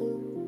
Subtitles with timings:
[0.00, 0.41] you.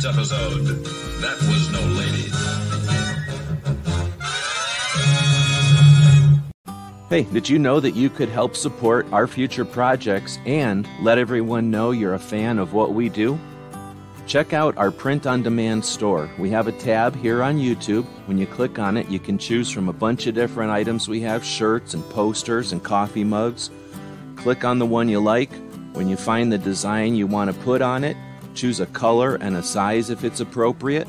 [0.00, 0.64] Tonight's episode,
[1.20, 2.30] That Was No Lady.
[7.08, 11.72] Hey, did you know that you could help support our future projects and let everyone
[11.72, 13.40] know you're a fan of what we do?
[14.28, 16.30] Check out our print on demand store.
[16.38, 18.04] We have a tab here on YouTube.
[18.26, 21.22] When you click on it, you can choose from a bunch of different items we
[21.22, 23.70] have shirts and posters and coffee mugs.
[24.36, 25.50] Click on the one you like.
[25.94, 28.16] When you find the design you want to put on it,
[28.58, 31.06] choose a color and a size if it's appropriate.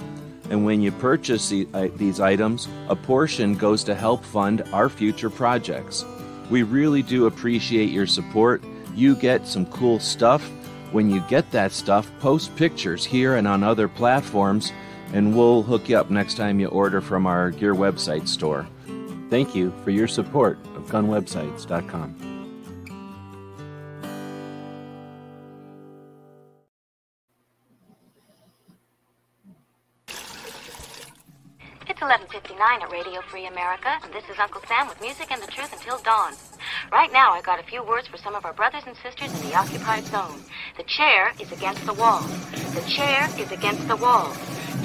[0.50, 5.30] And when you purchase uh, these items, a portion goes to help fund our future
[5.30, 6.06] projects.
[6.50, 8.64] We really do appreciate your support.
[8.96, 10.44] You get some cool stuff
[10.92, 14.72] when you get that stuff, post pictures here and on other platforms,
[15.14, 18.68] and we'll hook you up next time you order from our gear website store.
[19.30, 22.29] Thank you for your support of gunwebsites.com.
[32.70, 35.74] 11:59 at Radio Free America, and this is Uncle Sam with music and the truth
[35.74, 36.34] until dawn.
[36.92, 39.50] Right now, I've got a few words for some of our brothers and sisters in
[39.50, 40.44] the occupied zone.
[40.78, 42.22] The chair is against the wall.
[42.78, 44.36] The chair is against the wall.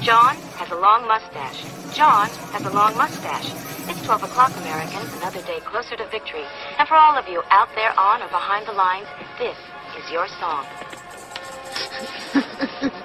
[0.01, 1.61] John has a long mustache.
[1.93, 3.53] John has a long mustache.
[3.87, 6.45] It's 12 o'clock, Americans, another day closer to victory.
[6.79, 9.07] And for all of you out there on or behind the lines,
[9.37, 9.57] this
[9.99, 10.65] is your song.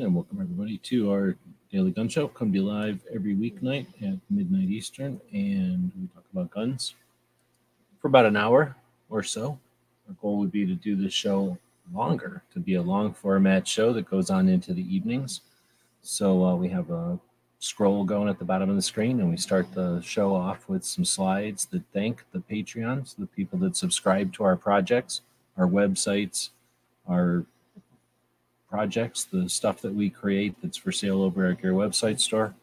[0.00, 1.36] and welcome everybody to our
[1.70, 2.26] Daily Gun Show.
[2.26, 6.94] Come you live every weeknight at midnight Eastern, and we talk about guns
[8.00, 8.74] for about an hour
[9.10, 9.58] or so.
[10.08, 11.58] Our goal would be to do this show
[11.92, 15.42] longer, to be a long format show that goes on into the evenings.
[16.00, 17.20] So uh, we have a
[17.58, 20.86] scroll going at the bottom of the screen, and we start the show off with
[20.86, 25.20] some slides that thank the Patreons, the people that subscribe to our projects,
[25.58, 26.48] our websites,
[27.06, 27.44] our
[28.72, 32.54] projects, the stuff that we create that's for sale over at Gear website store.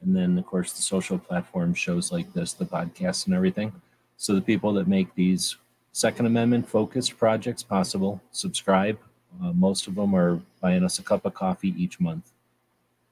[0.00, 3.70] And then, of course, the social platform shows like this, the podcasts and everything.
[4.16, 5.56] So the people that make these
[5.92, 8.98] Second Amendment focused projects possible subscribe.
[9.42, 12.32] Uh, most of them are buying us a cup of coffee each month.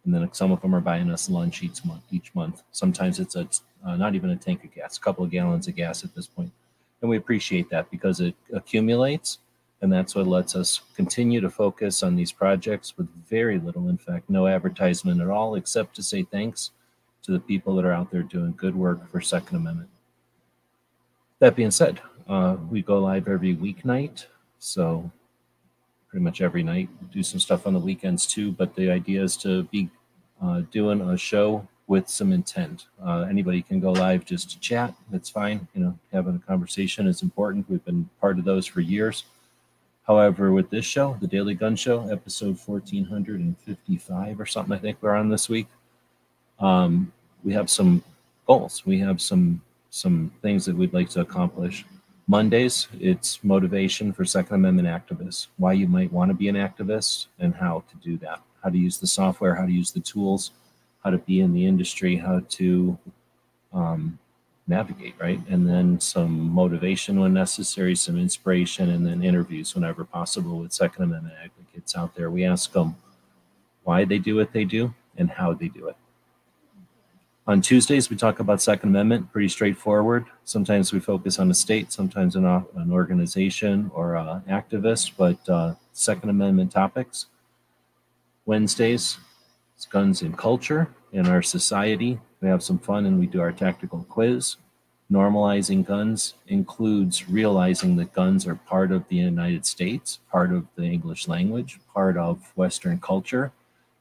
[0.04, 2.02] And then some of them are buying us lunch each month.
[2.10, 3.46] Each month, sometimes it's a
[3.84, 6.26] uh, not even a tank of gas, a couple of gallons of gas at this
[6.26, 6.50] point,
[7.00, 9.38] and we appreciate that because it accumulates
[9.80, 13.98] and that's what lets us continue to focus on these projects with very little, in
[13.98, 16.72] fact, no advertisement at all, except to say thanks
[17.22, 19.90] to the people that are out there doing good work for Second Amendment.
[21.38, 24.26] That being said, uh, we go live every weeknight.
[24.58, 25.10] So
[26.08, 26.88] pretty much every night.
[27.00, 29.88] We do some stuff on the weekends too, but the idea is to be
[30.42, 32.86] uh, doing a show with some intent.
[33.02, 34.94] Uh, anybody can go live just to chat.
[35.10, 35.66] That's fine.
[35.74, 37.68] You know, having a conversation is important.
[37.68, 39.24] We've been part of those for years.
[40.08, 45.14] However, with this show, the Daily Gun Show, episode 1455 or something, I think we're
[45.14, 45.66] on this week,
[46.58, 47.12] um,
[47.44, 48.02] we have some
[48.46, 48.84] goals.
[48.86, 49.60] We have some
[49.90, 51.84] some things that we'd like to accomplish.
[52.26, 57.26] Mondays, it's motivation for Second Amendment activists, why you might want to be an activist
[57.38, 60.50] and how to do that, how to use the software, how to use the tools,
[61.02, 62.98] how to be in the industry, how to
[63.72, 64.18] um,
[64.68, 65.40] navigate, right?
[65.48, 71.04] And then some motivation when necessary, some inspiration, and then interviews whenever possible with Second
[71.04, 72.30] Amendment advocates out there.
[72.30, 72.96] We ask them
[73.82, 75.96] why they do what they do and how they do it.
[77.46, 80.26] On Tuesdays, we talk about Second Amendment, pretty straightforward.
[80.44, 85.74] Sometimes we focus on a state, sometimes an, an organization or an activist, but uh,
[85.94, 87.24] Second Amendment topics.
[88.44, 89.16] Wednesdays,
[89.74, 92.20] it's guns and culture in our society.
[92.40, 94.56] We have some fun and we do our tactical quiz.
[95.10, 100.84] Normalizing guns includes realizing that guns are part of the United States, part of the
[100.84, 103.52] English language, part of Western culture,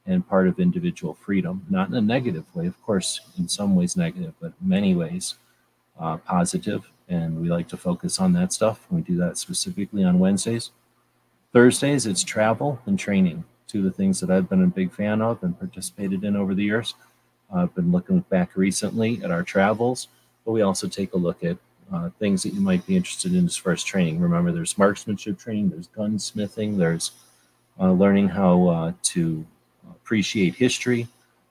[0.05, 1.65] and part of individual freedom.
[1.69, 5.35] Not in a negative way, of course, in some ways negative, but many ways
[5.97, 6.91] uh, positive.
[7.07, 8.85] And we like to focus on that stuff.
[8.89, 10.71] We do that specifically on Wednesdays.
[11.53, 15.21] Thursdays, it's travel and training, two of the things that I've been a big fan
[15.21, 16.95] of and participated in over the years.
[17.53, 20.07] I've been looking back recently at our travels
[20.47, 21.57] but we also take a look at
[21.91, 24.17] uh, things that you might be interested in as far as training.
[24.17, 27.11] Remember, there's marksmanship training, there's gunsmithing, there's
[27.77, 29.45] uh, learning how uh, to
[29.89, 31.05] appreciate history.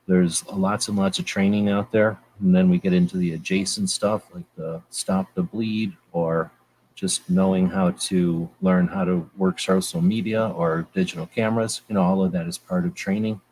[0.06, 2.18] There's lots and lots of training out there.
[2.40, 6.50] And then we get into the adjacent stuff like the stop the bleed or
[6.94, 11.82] just knowing how to learn how to work social media or digital cameras.
[11.86, 13.42] You know, all of that is part of training.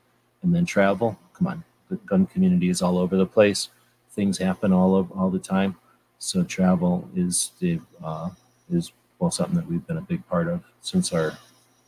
[0.43, 1.19] And then travel.
[1.35, 1.65] Come on,
[1.95, 3.71] the gun community is all over the place
[4.15, 5.77] things happen all of all the time.
[6.19, 8.31] So travel is the uh,
[8.71, 11.37] is well something that we've been a big part of since our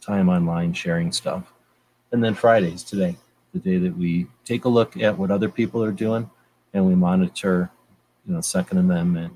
[0.01, 1.53] time online sharing stuff.
[2.13, 3.17] And then Fridays today,
[3.53, 6.31] the day that we take a look at what other people are doing
[6.75, 7.71] and we monitor,
[8.27, 9.33] you know, Second Amendment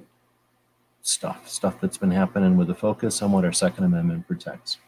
[1.02, 4.78] stuff, stuff that's been happening with a focus on what our Second Amendment protects.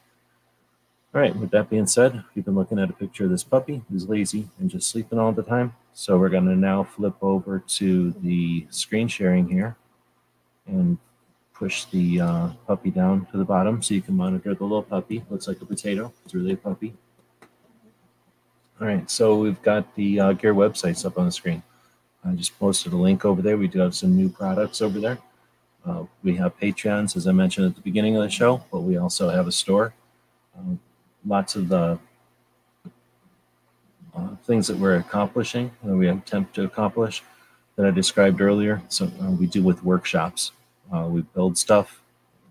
[1.14, 3.82] All right, with that being said, we've been looking at a picture of this puppy
[3.90, 5.74] who's lazy and just sleeping all the time.
[5.92, 9.76] So we're going to now flip over to the screen sharing here
[10.66, 10.96] and
[11.52, 15.22] push the uh, puppy down to the bottom so you can monitor the little puppy.
[15.28, 16.10] Looks like a potato.
[16.24, 16.94] It's really a puppy.
[18.80, 21.62] All right, so we've got the uh, gear websites up on the screen.
[22.24, 23.58] I just posted a link over there.
[23.58, 25.18] We do have some new products over there.
[25.84, 28.96] Uh, we have Patreons, as I mentioned at the beginning of the show, but we
[28.96, 29.92] also have a store.
[30.56, 30.76] Uh,
[31.26, 31.98] lots of the
[34.14, 37.22] uh, things that we're accomplishing, that we attempt to accomplish,
[37.76, 38.82] that I described earlier.
[38.88, 40.52] So uh, we do with workshops.
[40.92, 42.02] Uh, we build stuff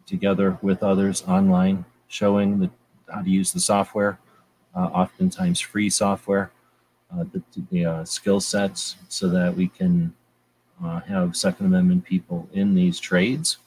[0.07, 2.69] together with others online, showing the,
[3.13, 4.17] how to use the software,
[4.75, 6.51] uh, oftentimes free software,
[7.13, 10.13] uh, the, the uh, skill sets, so that we can
[11.07, 13.57] have Second Amendment people in these trades.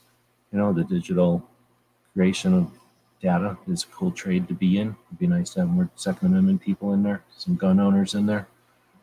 [0.51, 1.49] You know, the digital
[2.13, 2.71] creation of
[3.25, 4.95] data is a cool trade to be in.
[5.09, 8.27] It'd be nice to have more Second Amendment people in there, some gun owners in
[8.27, 8.47] there,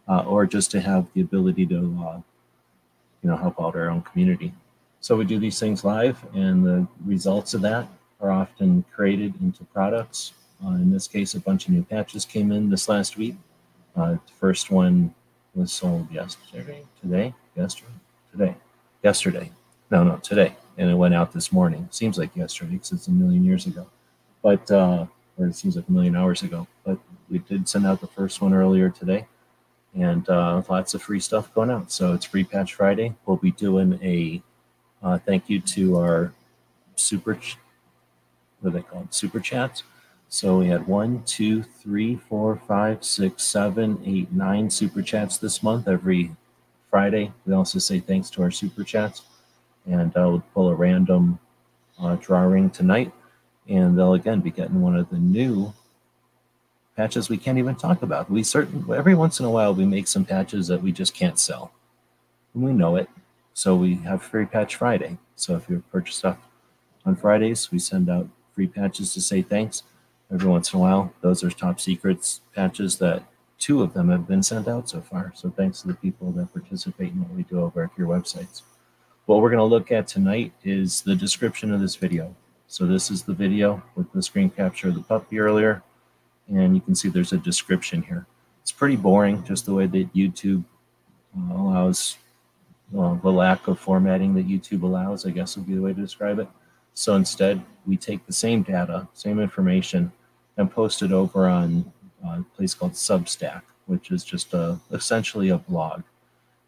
[0.08, 1.78] uh, or just to have the ability to,
[2.08, 2.22] uh,
[3.22, 4.54] you know, help out our own community.
[5.00, 7.88] So we do these things live, and the results of that
[8.20, 10.34] are often created into products.
[10.64, 13.36] Uh, in this case, a bunch of new patches came in this last week.
[13.96, 15.14] Uh, the first one
[15.56, 18.00] was sold yesterday, today, yesterday,
[18.32, 18.56] today,
[19.04, 19.52] yesterday.
[19.90, 21.88] No, no, today, and it went out this morning.
[21.90, 23.88] Seems like yesterday because it's a million years ago
[24.42, 25.06] but uh,
[25.38, 26.68] or it seems like a million hours ago.
[26.86, 26.98] But
[27.30, 29.28] we did send out the first one earlier today,
[29.96, 31.92] and uh, lots of free stuff going out.
[31.92, 33.16] So it's Free Patch Friday.
[33.26, 34.42] We'll be doing a
[35.04, 36.34] uh, thank you to our
[36.96, 37.58] super, ch-
[38.60, 39.14] what are they called?
[39.14, 39.84] Super chats.
[40.30, 45.62] So we had one, two, three, four, five, six, seven, eight, nine super chats this
[45.64, 45.88] month.
[45.88, 46.32] Every
[46.90, 49.24] Friday, we also say thanks to our super chats,
[49.88, 51.40] and uh, we'll pull a random
[52.00, 53.12] uh, drawing tonight
[53.68, 55.74] and they'll again be getting one of the new
[56.96, 58.30] patches we can't even talk about.
[58.30, 61.40] We certain every once in a while we make some patches that we just can't
[61.40, 61.72] sell,
[62.54, 63.10] and we know it.
[63.54, 65.18] So we have Free Patch Friday.
[65.36, 66.38] So if you purchase stuff
[67.06, 69.84] on Fridays, we send out free patches to say thanks.
[70.32, 73.24] Every once in a while, those are top secrets patches that
[73.60, 75.34] two of them have been sent out so far.
[75.36, 78.62] So thanks to the people that participate in what we do over at your websites.
[79.26, 82.36] What we're going to look at tonight is the description of this video.
[82.72, 85.84] So this is the video with the screen capture of the puppy earlier.
[86.48, 88.26] And you can see there's a description here.
[88.62, 90.64] It's pretty boring, just the way that YouTube
[91.38, 92.18] uh, allows,
[92.90, 96.00] well, the lack of formatting that YouTube allows, I guess would be the way to
[96.00, 96.48] describe it.
[96.94, 100.14] So instead, we take the same data, same information,
[100.56, 101.92] and post it over on
[102.24, 106.04] a place called Substack, which is just a, essentially a blog.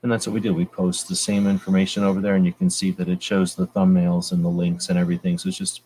[0.03, 0.53] And that's what we do.
[0.53, 3.67] We post the same information over there, and you can see that it shows the
[3.67, 5.38] thumbnails and the links and everything.
[5.38, 5.81] So it's just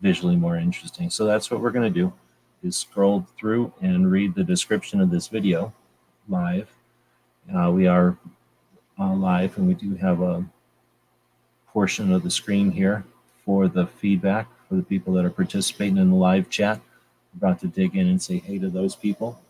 [0.00, 1.10] visually more interesting.
[1.10, 2.12] So that's what we're going to do
[2.62, 5.72] is scroll through and read the description of this video
[6.28, 6.68] live.
[7.54, 8.16] Uh, we are
[8.98, 10.44] uh, live, and we do have a
[11.66, 13.04] portion of the screen here
[13.44, 16.80] for the feedback for the people that are participating in the live chat.
[17.34, 19.40] We're about to dig in and say hey to those people.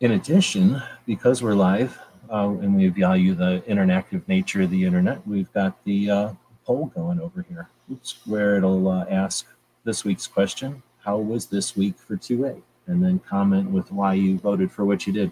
[0.00, 1.98] In addition, because we're live,
[2.32, 6.32] uh, and we value the interactive nature of the internet, we've got the uh,
[6.64, 9.46] poll going over here, Oops, where it'll uh, ask
[9.84, 12.62] this week's question How was this week for 2A?
[12.86, 15.30] And then comment with why you voted for what you did.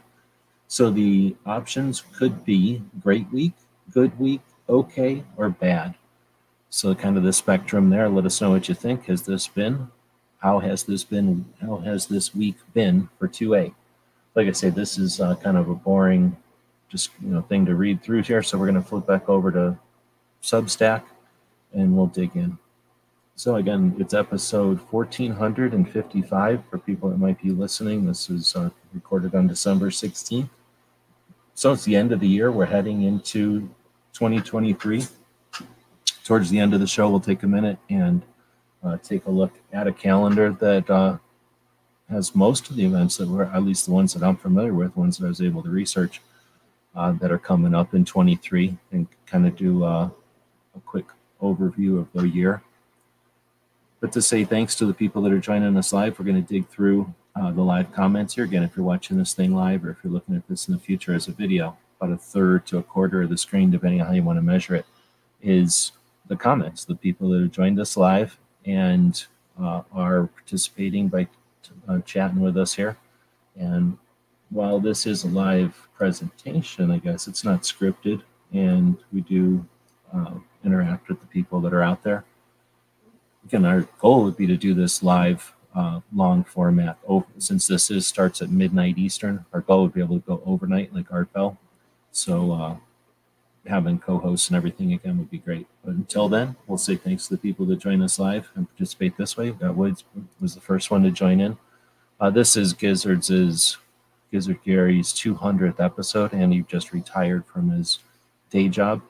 [0.69, 3.54] So the options could be great week,
[3.90, 5.95] good week, okay, or bad.
[6.69, 8.09] So kind of the spectrum there.
[8.09, 9.07] Let us know what you think.
[9.07, 9.88] Has this been?
[10.38, 11.47] How has this been?
[11.61, 13.75] How has this week been for 2A?
[14.37, 16.37] Like I say, this is uh, kind of a boring,
[16.90, 18.42] just you know, thing to read through here.
[18.42, 19.78] So we're going to flip back over to
[20.42, 21.04] Substack,
[21.73, 22.59] and we'll dig in.
[23.37, 28.04] So again, it's episode 1455 for people that might be listening.
[28.04, 30.50] This is uh, recorded on December 16th.
[31.54, 32.52] So it's the end of the year.
[32.52, 33.61] We're heading into
[34.12, 35.06] 2023
[36.30, 38.23] towards the end of the show, we'll take a minute and
[38.85, 41.18] uh, take a look at a calendar that uh,
[42.09, 44.97] has most of the events that were, at least the ones that I'm familiar with,
[44.97, 46.20] ones that I was able to research
[46.94, 50.11] uh, that are coming up in 23, and kind of do uh,
[50.76, 51.06] a quick
[51.40, 52.62] overview of the year.
[54.00, 56.54] But to say thanks to the people that are joining us live, we're going to
[56.54, 58.44] dig through uh, the live comments here.
[58.44, 60.80] Again, if you're watching this thing live or if you're looking at this in the
[60.80, 64.06] future as a video, about a third to a quarter of the screen, depending on
[64.06, 64.87] how you want to measure it,
[65.42, 65.92] is
[66.28, 69.26] the comments, the people that have joined us live and
[69.61, 71.28] uh, are participating by
[71.88, 72.97] uh, chatting with us here.
[73.56, 73.99] And
[74.50, 79.64] while this is a live presentation, I guess it's not scripted, and we do
[80.12, 82.25] uh, interact with the people that are out there.
[83.45, 86.99] Again, our goal would be to do this live, uh, long format.
[87.07, 90.42] Over, since this is starts at midnight Eastern, our goal would be able to go
[90.45, 91.57] overnight, like Art Bell.
[92.11, 92.76] So uh,
[93.66, 95.69] having co-hosts and everything again would be great.
[95.85, 99.16] But until then, we'll say thanks to the people that join us live and participate
[99.16, 99.52] this way.
[99.52, 100.04] Got Woods
[100.40, 101.57] was the first one to join in.
[102.19, 103.78] Uh, this is Gizzard's
[104.30, 107.99] Gizzard Gary's 200th episode, and he just retired from his
[108.50, 109.02] day job,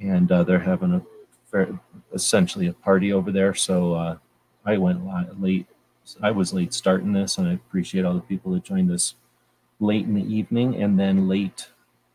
[0.00, 1.02] and uh, they're having a
[1.50, 1.78] fair,
[2.12, 3.54] essentially a party over there.
[3.54, 4.16] So uh,
[4.64, 5.06] I went
[5.40, 5.66] late.
[6.22, 9.14] I was late starting this, and I appreciate all the people that joined us
[9.80, 11.68] late in the evening and then late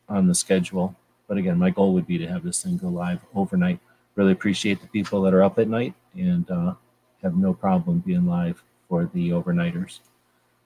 [0.07, 0.95] on the schedule
[1.31, 3.79] but again, my goal would be to have this thing go live overnight.
[4.15, 6.73] Really appreciate the people that are up at night and uh,
[7.23, 9.99] have no problem being live for the overnighters.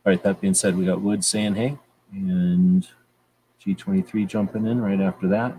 [0.06, 1.80] All right, that being said, we got Wood saying hey
[2.12, 2.88] and
[3.66, 5.56] G23 jumping in right after that.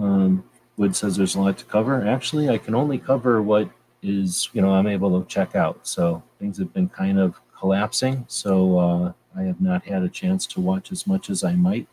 [0.00, 0.42] Um,
[0.78, 2.06] Wood says there's a lot to cover.
[2.06, 3.68] Actually, I can only cover what
[4.02, 5.86] is, you know, I'm able to check out.
[5.86, 8.24] So things have been kind of collapsing.
[8.26, 11.88] So uh, I have not had a chance to watch as much as I might.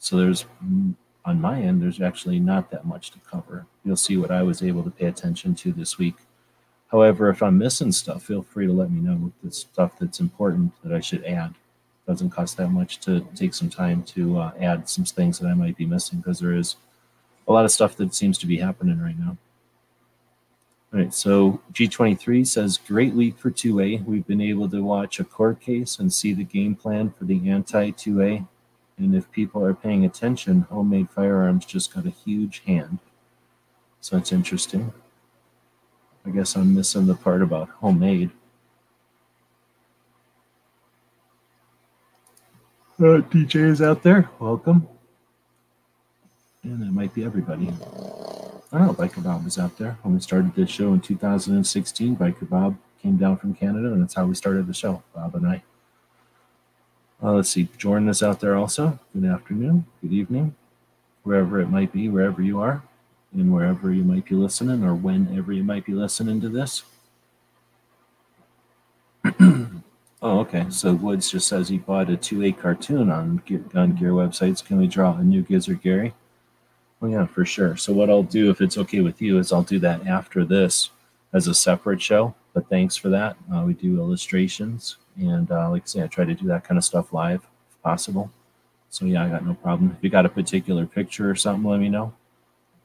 [0.00, 0.46] So there's
[1.24, 3.66] on my end, there's actually not that much to cover.
[3.84, 6.16] You'll see what I was able to pay attention to this week.
[6.92, 10.72] However, if I'm missing stuff, feel free to let me know the stuff that's important
[10.84, 11.50] that I should add.
[11.50, 15.48] It doesn't cost that much to take some time to uh, add some things that
[15.48, 16.76] I might be missing because there is
[17.48, 19.38] a lot of stuff that seems to be happening right now.
[20.92, 24.04] All right, so G23 says, Great week for 2A.
[24.04, 27.48] We've been able to watch a court case and see the game plan for the
[27.48, 28.46] anti 2A
[28.98, 32.98] and if people are paying attention, homemade firearms just got a huge hand.
[34.00, 34.92] So it's interesting.
[36.24, 38.30] I guess I'm missing the part about homemade.
[42.98, 44.30] Uh, DJ is out there.
[44.38, 44.86] Welcome.
[46.62, 47.68] And that might be everybody.
[48.72, 48.94] I don't know.
[48.94, 49.98] Biker Bob is out there.
[50.02, 54.14] When we started this show in 2016, Biker Bob came down from Canada, and that's
[54.14, 55.62] how we started the show, Bob and I.
[57.20, 58.98] Uh, let's see, Jordan is out there also.
[59.12, 60.54] Good afternoon, good evening,
[61.24, 62.82] wherever it might be, wherever you are,
[63.34, 66.82] and wherever you might be listening, or whenever you might be listening to this.
[69.40, 69.80] oh,
[70.22, 70.66] okay.
[70.68, 74.64] So Woods just says he bought a 2A cartoon on Gun Gear websites.
[74.64, 76.14] Can we draw a new Gizzard Gary?
[77.00, 77.76] Well, yeah, for sure.
[77.76, 80.90] So what I'll do, if it's okay with you, is I'll do that after this
[81.32, 82.34] as a separate show.
[82.52, 83.36] But thanks for that.
[83.52, 86.78] Uh, we do illustrations and uh, like I say, I try to do that kind
[86.78, 88.30] of stuff live if possible.
[88.90, 89.94] So yeah, I got no problem.
[89.96, 92.12] If you got a particular picture or something, let me know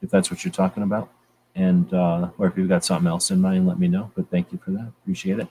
[0.02, 1.10] if that's what you're talking about.
[1.54, 4.10] And uh, or if you've got something else in mind, let me know.
[4.14, 4.92] But thank you for that.
[5.02, 5.48] Appreciate it.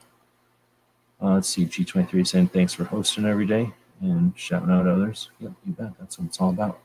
[1.22, 5.32] Uh, let's see, G23 saying thanks for hosting every day and shouting out others.
[5.40, 5.92] Yep, you bet.
[6.00, 6.80] That's what it's all about.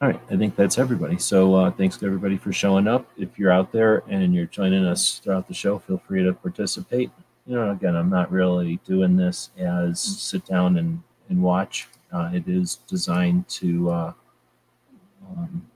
[0.00, 1.18] All right, I think that's everybody.
[1.18, 3.08] So uh, thanks to everybody for showing up.
[3.16, 7.12] If you're out there and you're joining us throughout the show, feel free to participate
[7.46, 11.88] you know, again, I'm not really doing this as sit down and, and watch.
[12.12, 14.12] Uh, it is designed to, uh,
[15.30, 15.66] um,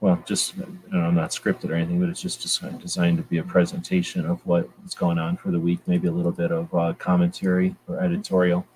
[0.00, 2.40] well, just, know, I'm not scripted or anything, but it's just,
[2.80, 6.32] designed to be a presentation of what's going on for the week, maybe a little
[6.32, 8.66] bit of uh, commentary or editorial.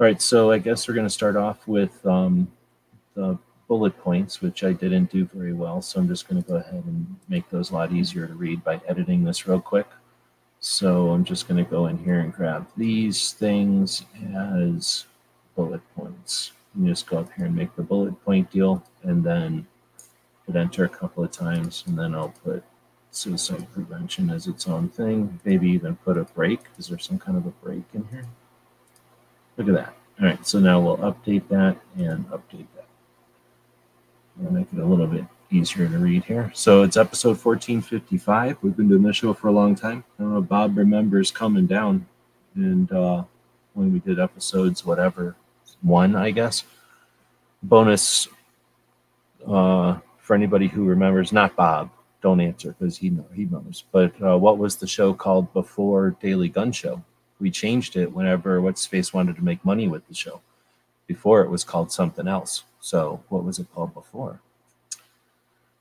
[0.00, 2.46] All right, so I guess we're going to start off with um,
[3.14, 5.82] the bullet points, which I didn't do very well.
[5.82, 8.62] So I'm just going to go ahead and make those a lot easier to read
[8.62, 9.88] by editing this real quick.
[10.60, 14.04] So I'm just going to go in here and grab these things
[14.36, 15.04] as
[15.56, 16.52] bullet points.
[16.78, 19.66] You just go up here and make the bullet point deal, and then
[20.48, 22.64] hit enter a couple of times, and then I'll put
[23.10, 25.38] suicide prevention as its own thing.
[25.44, 26.60] Maybe even put a break.
[26.78, 28.24] Is there some kind of a break in here?
[29.56, 29.94] Look at that.
[30.20, 32.86] All right, so now we'll update that and update that.
[34.36, 36.50] We'll make it a little bit easier to read here.
[36.54, 38.58] So it's episode 1455.
[38.62, 40.04] We've been doing this show for a long time.
[40.18, 42.06] Uh, Bob remembers coming down
[42.54, 43.24] and uh,
[43.74, 45.36] when we did episodes, whatever,
[45.82, 46.64] one, I guess.
[47.62, 48.28] Bonus
[49.46, 53.84] uh, for anybody who remembers, not Bob, don't answer because he know, he knows.
[53.90, 57.02] But uh, what was the show called before Daily Gun Show?
[57.40, 60.40] we changed it whenever What Space wanted to make money with the show.
[61.06, 62.64] Before it was called something else.
[62.80, 64.40] So what was it called before?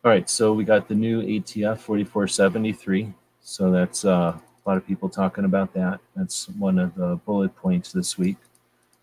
[0.05, 3.13] All right, so we got the new ATF 4473.
[3.41, 5.99] So that's uh, a lot of people talking about that.
[6.15, 8.37] That's one of the bullet points this week.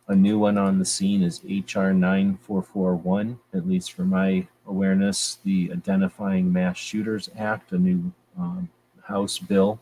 [0.08, 5.71] A new one on the scene is HR 9441, at least for my awareness, the
[5.73, 8.68] Identifying Mass Shooters Act, a new um,
[9.02, 9.78] House bill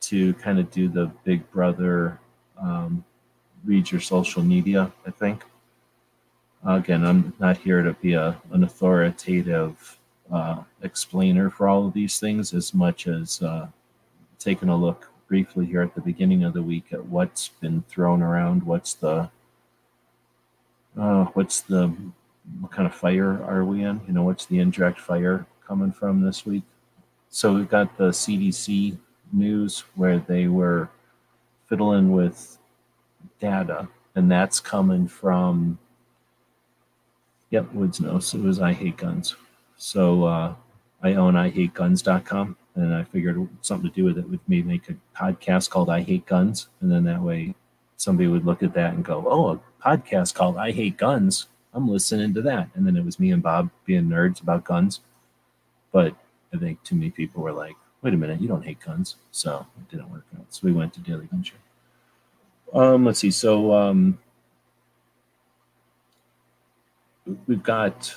[0.00, 2.18] to kind of do the Big Brother
[2.60, 3.04] um,
[3.64, 5.44] read your social media, I think.
[6.64, 9.98] again, I'm not here to be a, an authoritative
[10.30, 13.68] uh, explainer for all of these things as much as uh,
[14.38, 18.22] taking a look briefly here at the beginning of the week at what's been thrown
[18.22, 19.30] around, what's the
[20.98, 21.94] uh, what's the
[22.60, 24.00] what kind of fire are we in?
[24.06, 26.64] You know, what's the indirect fire coming from this week?
[27.28, 28.98] So we've got the CDC
[29.32, 30.90] news where they were
[31.68, 32.58] fiddling with
[33.40, 35.78] data, and that's coming from
[37.52, 39.36] yep, Woods knows it was I Hate Guns.
[39.76, 40.54] So uh,
[41.02, 44.96] I own IHateGuns.com, and I figured something to do with it would me make a
[45.16, 47.54] podcast called I Hate Guns, and then that way
[47.96, 51.88] somebody would look at that and go, "Oh, a podcast called I Hate Guns." I'm
[51.88, 55.00] listening to that, and then it was me and Bob being nerds about guns.
[55.90, 56.14] But
[56.52, 59.16] I think too many people were like, wait a minute, you don't hate guns.
[59.30, 60.46] So it didn't work out.
[60.50, 61.54] So we went to Daily Gun Show.
[62.74, 63.30] Um, let's see.
[63.30, 64.18] So um,
[67.46, 68.14] we've got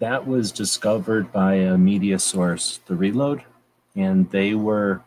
[0.00, 3.44] that was discovered by a media source, The Reload,
[3.94, 5.02] and they were.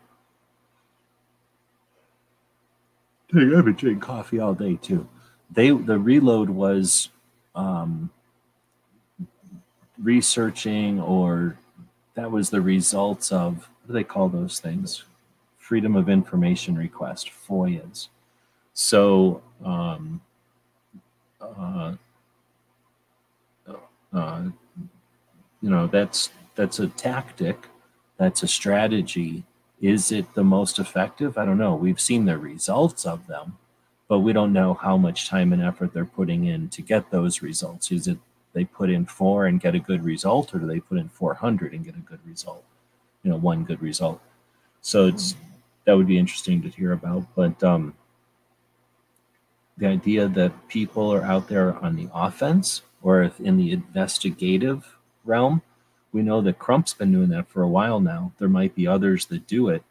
[3.36, 5.08] I've been drinking coffee all day too.
[5.50, 7.08] They the Reload was
[7.54, 8.10] um,
[10.02, 11.56] researching or
[12.14, 15.04] that was the results of what do they call those things?
[15.58, 18.08] Freedom of Information Request, FOIAs.
[18.72, 20.20] So, um,
[21.40, 21.94] uh,
[24.12, 24.42] uh,
[25.62, 27.68] you know, that's that's a tactic,
[28.16, 29.44] that's a strategy.
[29.80, 31.36] Is it the most effective?
[31.36, 31.74] I don't know.
[31.74, 33.58] We've seen the results of them,
[34.14, 37.42] but we don't know how much time and effort they're putting in to get those
[37.42, 37.90] results.
[37.90, 38.18] Is it
[38.52, 41.72] they put in four and get a good result, or do they put in 400
[41.72, 42.64] and get a good result?
[43.24, 44.20] you know one good result.
[44.80, 45.34] So it's
[45.84, 47.26] that would be interesting to hear about.
[47.34, 47.94] But um,
[49.76, 55.62] the idea that people are out there on the offense or in the investigative realm,
[56.12, 58.32] we know that Crump's been doing that for a while now.
[58.38, 59.82] There might be others that do it,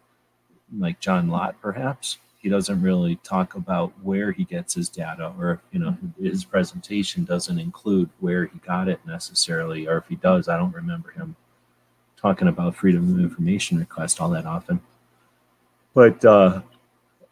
[0.75, 2.17] like John Lott, perhaps.
[2.43, 7.23] He doesn't really talk about where he gets his data, or you know, his presentation
[7.23, 11.35] doesn't include where he got it necessarily, or if he does, I don't remember him
[12.17, 14.81] talking about freedom of information request all that often.
[15.93, 16.61] But uh,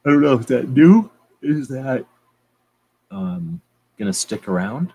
[0.06, 2.06] I don't know if that new is that
[3.12, 3.62] um,
[3.98, 4.94] going to stick around,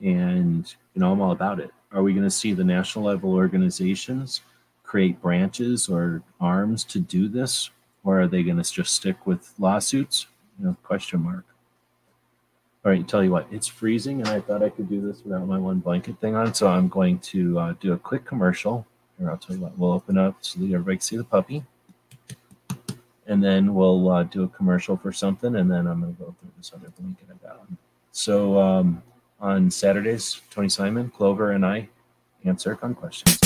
[0.00, 1.70] and you know I'm all about it.
[1.92, 4.42] Are we going to see the national level organizations
[4.88, 7.70] create branches or arms to do this,
[8.08, 10.28] or are they going to just stick with lawsuits?
[10.58, 11.44] You know, question mark.
[12.82, 15.46] All right, tell you what, it's freezing, and I thought I could do this without
[15.46, 18.86] my one blanket thing on, so I'm going to uh, do a quick commercial
[19.18, 21.64] here, I'll tell you what, we'll open up so that everybody can see the puppy.
[23.26, 26.34] And then we'll uh, do a commercial for something, and then I'm going to go
[26.40, 27.76] through this other blanket I got on.
[28.12, 29.02] So um,
[29.38, 31.90] on Saturdays, Tony Simon, Clover, and I
[32.44, 33.38] answer gun questions.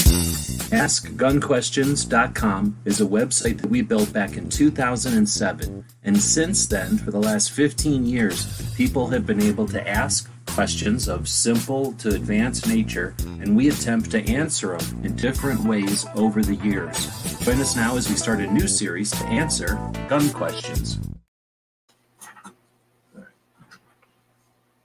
[0.72, 5.84] AskGunQuestions.com is a website that we built back in 2007.
[6.04, 11.08] And since then, for the last 15 years, people have been able to ask questions
[11.08, 16.42] of simple to advanced nature, and we attempt to answer them in different ways over
[16.42, 17.06] the years.
[17.40, 19.78] Join us now as we start a new series to answer
[20.08, 20.98] gun questions.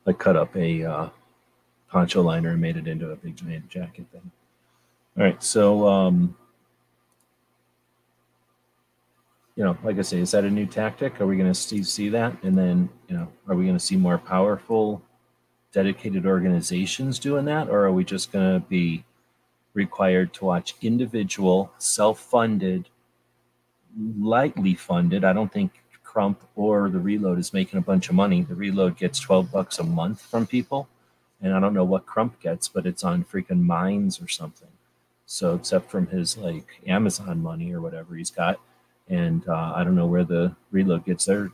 [0.06, 1.10] I cut up a uh,
[1.90, 4.32] poncho liner and made it into a big giant jacket thing.
[5.18, 6.36] All right, so um,
[9.56, 11.20] you know, like I say, is that a new tactic?
[11.20, 13.84] Are we going to see see that, and then you know, are we going to
[13.84, 15.02] see more powerful,
[15.72, 19.04] dedicated organizations doing that, or are we just going to be
[19.74, 22.90] required to watch individual, self-funded,
[24.20, 25.24] lightly funded?
[25.24, 25.72] I don't think
[26.04, 28.42] Crump or the Reload is making a bunch of money.
[28.42, 30.88] The Reload gets twelve bucks a month from people,
[31.42, 34.70] and I don't know what Crump gets, but it's on freaking mines or something.
[35.26, 38.60] So except from his like Amazon money or whatever he's got
[39.10, 41.50] and uh, I don't know where the reload gets their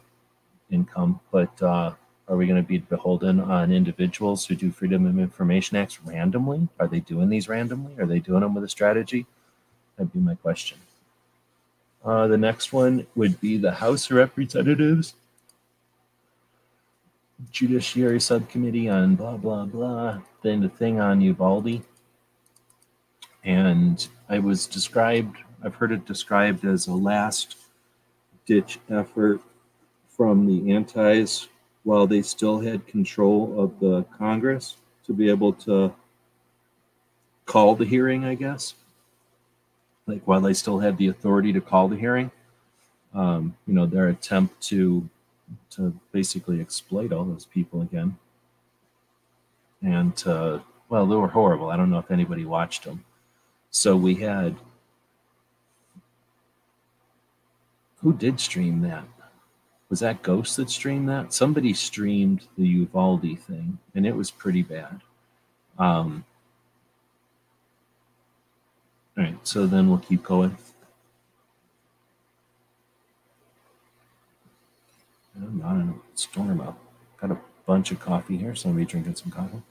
[0.72, 1.94] income, but uh,
[2.28, 6.68] are we going to be beholden on individuals who do Freedom of Information Acts randomly?
[6.80, 7.94] Are they doing these randomly?
[8.00, 9.26] Are they doing them with a strategy?
[9.98, 10.80] That'd be my question.
[12.04, 15.14] Uh, the next one would be the House of Representatives
[17.52, 20.22] Judiciary Subcommittee on blah, blah, blah.
[20.42, 21.82] Then the thing on Uvalde.
[23.44, 27.56] And I was described I've heard it described as a last
[28.46, 29.40] ditch effort
[30.10, 31.48] from the antis
[31.84, 35.94] while they still had control of the Congress to be able to
[37.46, 38.74] call the hearing, I guess.
[40.06, 42.30] Like while they still had the authority to call the hearing,
[43.14, 45.08] um, you know, their attempt to
[45.72, 48.18] to basically exploit all those people again.
[49.82, 51.70] And uh, well, they were horrible.
[51.70, 53.04] I don't know if anybody watched them.
[53.70, 54.56] So we had
[58.04, 59.06] Who did stream that?
[59.90, 61.34] Was that Ghost that streamed that?
[61.34, 65.00] Somebody streamed the Uvalde thing, and it was pretty bad.
[65.80, 66.26] Um,
[69.18, 70.58] all right, so then we'll keep going.
[75.36, 76.78] I'm not in a storm out.
[77.18, 78.56] Got a bunch of coffee here.
[78.56, 79.62] Somebody drinking some coffee.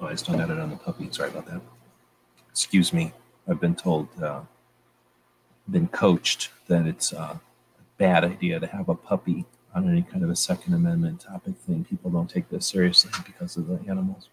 [0.00, 1.08] Oh, I still got it on the puppy.
[1.10, 1.60] Sorry about that.
[2.50, 3.12] Excuse me.
[3.48, 4.42] I've been told, uh,
[5.70, 7.40] been coached that it's a
[7.96, 11.84] bad idea to have a puppy on any kind of a Second Amendment topic thing.
[11.84, 14.28] People don't take this seriously because of the animals.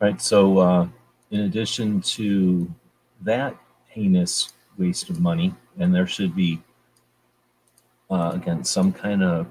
[0.00, 0.20] Right.
[0.20, 0.88] So, uh,
[1.30, 2.72] in addition to
[3.22, 3.56] that
[3.88, 6.60] heinous waste of money, and there should be,
[8.10, 9.46] uh, again, some kind of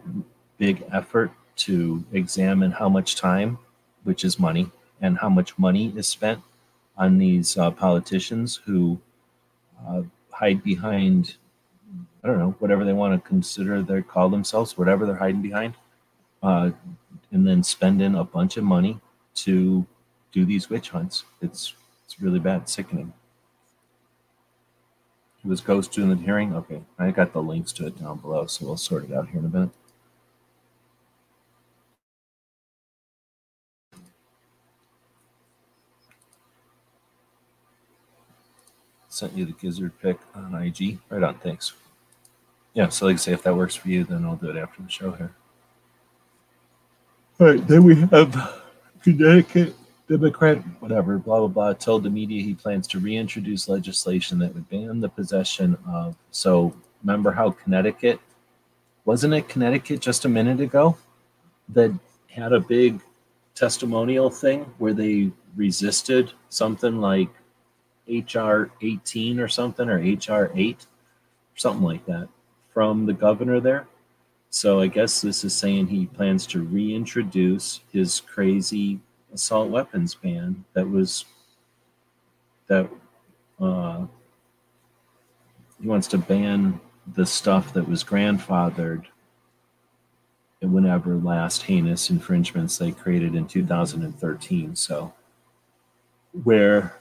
[0.57, 3.57] big effort to examine how much time,
[4.03, 6.41] which is money, and how much money is spent
[6.97, 8.99] on these uh, politicians who
[9.87, 11.35] uh, hide behind,
[12.23, 15.75] I don't know, whatever they want to consider they call themselves, whatever they're hiding behind,
[16.41, 16.71] uh,
[17.31, 18.99] and then spending a bunch of money
[19.35, 19.85] to
[20.31, 21.25] do these witch hunts.
[21.41, 21.73] It's
[22.05, 23.11] it's really bad, sickening.
[25.47, 26.53] Was Ghost doing the hearing.
[26.53, 29.39] Okay, I got the links to it down below, so we'll sort it out here
[29.39, 29.69] in a minute.
[39.17, 40.99] sent you the gizzard pick on IG.
[41.09, 41.73] Right on, thanks.
[42.75, 44.83] Yeah, so like I say, if that works for you, then I'll do it after
[44.83, 45.33] the show here.
[47.39, 48.61] All right, then we have
[49.01, 49.75] Connecticut
[50.07, 54.69] Democrat, whatever, blah, blah, blah, told the media he plans to reintroduce legislation that would
[54.69, 56.15] ban the possession of.
[56.31, 58.19] So remember how Connecticut,
[59.03, 60.97] wasn't it Connecticut just a minute ago
[61.69, 61.91] that
[62.29, 63.01] had a big
[63.53, 67.29] testimonial thing where they resisted something like
[68.07, 70.85] HR 18 or something, or HR 8,
[71.55, 72.29] something like that,
[72.73, 73.87] from the governor there.
[74.49, 79.01] So I guess this is saying he plans to reintroduce his crazy
[79.33, 81.25] assault weapons ban that was
[82.67, 82.89] that
[83.59, 84.05] uh,
[85.81, 86.79] he wants to ban
[87.15, 89.05] the stuff that was grandfathered
[90.61, 94.75] whenever last heinous infringements they created in 2013.
[94.75, 95.13] So
[96.43, 96.99] where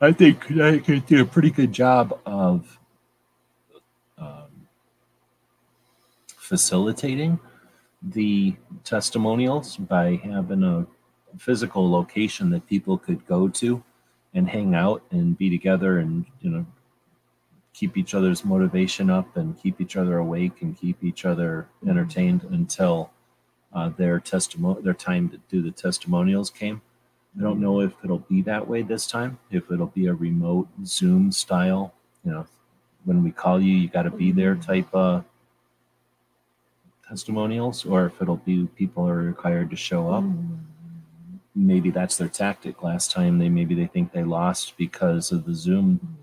[0.00, 2.78] I think Connecticut did a pretty good job of
[4.18, 4.66] um,
[6.26, 7.38] facilitating
[8.02, 10.86] the testimonials by having a
[11.38, 13.82] physical location that people could go to
[14.34, 16.66] and hang out and be together and you know
[17.72, 21.90] keep each other's motivation up and keep each other awake and keep each other mm-hmm.
[21.90, 23.10] entertained until
[23.72, 26.80] uh, their testimony their time to do the testimonials came.
[27.36, 30.68] I don't know if it'll be that way this time, if it'll be a remote
[30.84, 31.92] Zoom style,
[32.24, 32.46] you know,
[33.04, 34.70] when we call you, you got to be there mm-hmm.
[34.70, 35.24] type of
[37.08, 40.22] testimonials, or if it'll be people are required to show up.
[40.22, 40.54] Mm-hmm.
[41.54, 42.82] Maybe that's their tactic.
[42.82, 46.18] Last time they maybe they think they lost because of the Zoom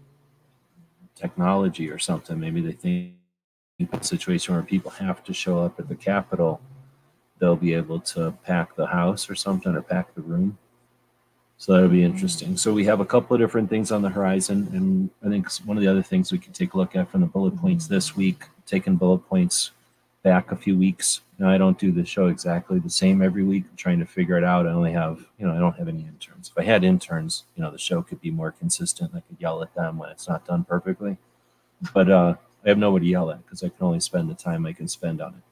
[1.15, 2.39] technology or something.
[2.39, 3.13] Maybe they think
[4.02, 6.62] situation where people have to show up at the Capitol,
[7.39, 10.58] they'll be able to pack the house or something or pack the room.
[11.58, 12.58] So that'll be interesting.
[12.58, 15.78] So we have a couple of different things on the horizon, and I think one
[15.78, 18.15] of the other things we can take a look at from the bullet points this
[18.15, 19.72] week, taking bullet points
[20.23, 21.21] back a few weeks.
[21.39, 23.65] Now I don't do the show exactly the same every week.
[23.69, 24.67] I'm trying to figure it out.
[24.67, 26.49] I only have, you know, I don't have any interns.
[26.49, 29.12] If I had interns, you know, the show could be more consistent.
[29.15, 31.17] I could yell at them when it's not done perfectly.
[31.93, 34.65] But uh, I have nobody to yell at because I can only spend the time
[34.65, 35.43] I can spend on it.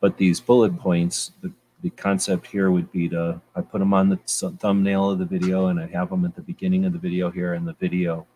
[0.00, 4.08] But these bullet points, the, the concept here would be to I put them on
[4.08, 7.30] the thumbnail of the video and I have them at the beginning of the video
[7.30, 8.26] here, and the video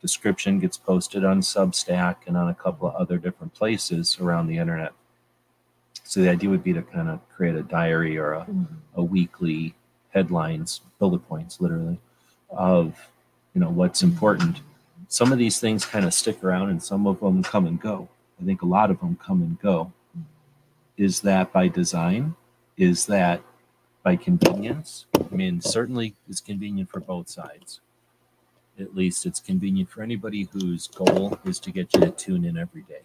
[0.00, 4.58] description gets posted on Substack and on a couple of other different places around the
[4.58, 4.92] internet.
[6.04, 8.64] So the idea would be to kind of create a diary or a, mm-hmm.
[8.94, 9.74] a weekly
[10.10, 11.98] headlines, bullet points, literally,
[12.50, 13.08] of
[13.54, 14.60] you know what's important.
[15.08, 18.08] Some of these things kind of stick around, and some of them come and go.
[18.40, 19.92] I think a lot of them come and go.
[20.96, 22.36] Is that by design?
[22.76, 23.40] Is that
[24.02, 25.06] by convenience?
[25.14, 27.80] I mean, certainly it's convenient for both sides.
[28.78, 32.58] At least it's convenient for anybody whose goal is to get you to tune in
[32.58, 33.02] every day.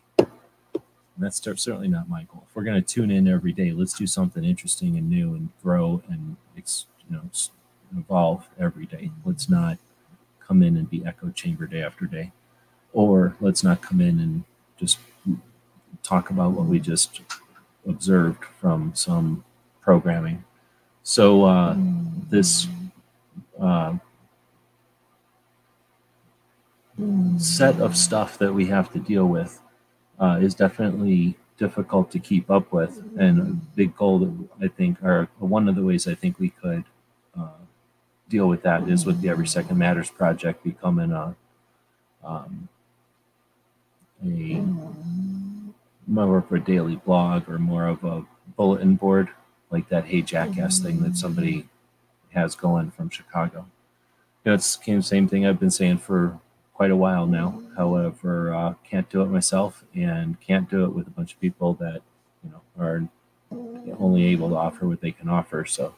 [1.20, 2.46] And that's certainly not my goal.
[2.50, 5.50] If we're going to tune in every day, let's do something interesting and new and
[5.62, 6.64] grow and you
[7.10, 7.24] know
[7.98, 9.12] evolve every day.
[9.26, 9.78] Let's not
[10.40, 12.32] come in and be echo chamber day after day,
[12.94, 14.46] or let's not come in and
[14.78, 15.00] just
[16.04, 17.20] talk about what we just
[17.86, 19.44] observed from some
[19.82, 20.46] programming.
[21.04, 21.76] So uh,
[22.30, 22.66] this
[23.60, 23.96] uh,
[27.38, 29.60] set of stuff that we have to deal with
[30.20, 33.04] uh, is definitely difficult to keep up with.
[33.18, 33.44] And a
[33.76, 36.86] big goal that I think, or one of the ways I think we could
[37.38, 37.60] uh,
[38.30, 41.36] deal with that is with the Every Second Matters project becoming a
[42.24, 42.68] um,
[44.26, 44.62] a
[46.08, 48.26] more of a daily blog or more of a
[48.58, 49.30] bulletin board
[49.70, 51.68] like that Hey Jackass thing that somebody
[52.32, 53.68] has going from Chicago.
[54.44, 56.40] You know, it's the same thing I've been saying for
[56.80, 57.62] quite a while now.
[57.76, 61.74] However, uh, can't do it myself and can't do it with a bunch of people
[61.74, 62.02] that
[62.42, 63.06] you know are
[64.00, 65.66] only able to offer what they can offer.
[65.66, 65.94] So,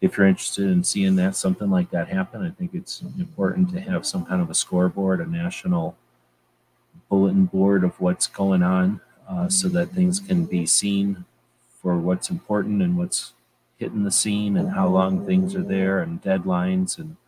[0.00, 3.80] if you're interested in seeing that something like that happen, I think it's important to
[3.80, 5.98] have some kind of a scoreboard, a national
[7.10, 11.26] bulletin board of what's going on, uh, so that things can be seen
[11.82, 13.34] for what's important and what's
[13.76, 17.18] hitting the scene and how long things are there and deadlines and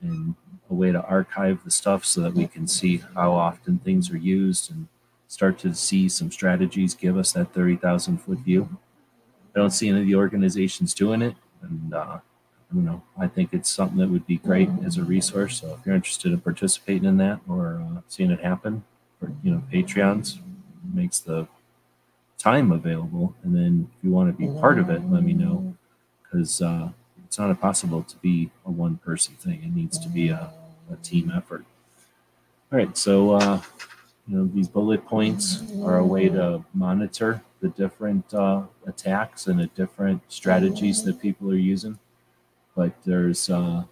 [0.00, 0.34] and
[0.70, 4.18] a way to archive the stuff so that we can see how often things are
[4.18, 4.86] used and
[5.26, 8.68] start to see some strategies give us that 30,000 foot view.
[9.54, 11.34] I don't see any of the organizations doing it.
[11.62, 12.18] And, uh,
[12.74, 15.60] you know, I think it's something that would be great as a resource.
[15.60, 18.84] So if you're interested in participating in that or uh, seeing it happen,
[19.22, 20.38] or, you know, Patreons
[20.94, 21.48] makes the
[22.38, 23.34] time available.
[23.42, 25.74] And then if you want to be part of it, let me know
[26.22, 26.90] because uh,
[27.28, 29.62] it's not possible to be a one person thing.
[29.62, 30.50] It needs to be a,
[30.90, 31.66] a team effort.
[32.72, 33.60] All right, so uh,
[34.26, 39.60] you know these bullet points are a way to monitor the different uh, attacks and
[39.60, 41.98] the different strategies that people are using.
[42.74, 43.84] But there's uh,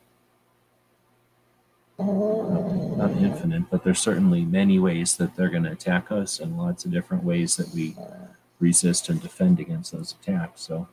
[1.99, 6.87] not infinite, but there's certainly many ways that they're going to attack us, and lots
[6.87, 7.97] of different ways that we
[8.61, 10.63] resist and defend against those attacks.
[10.63, 10.89] So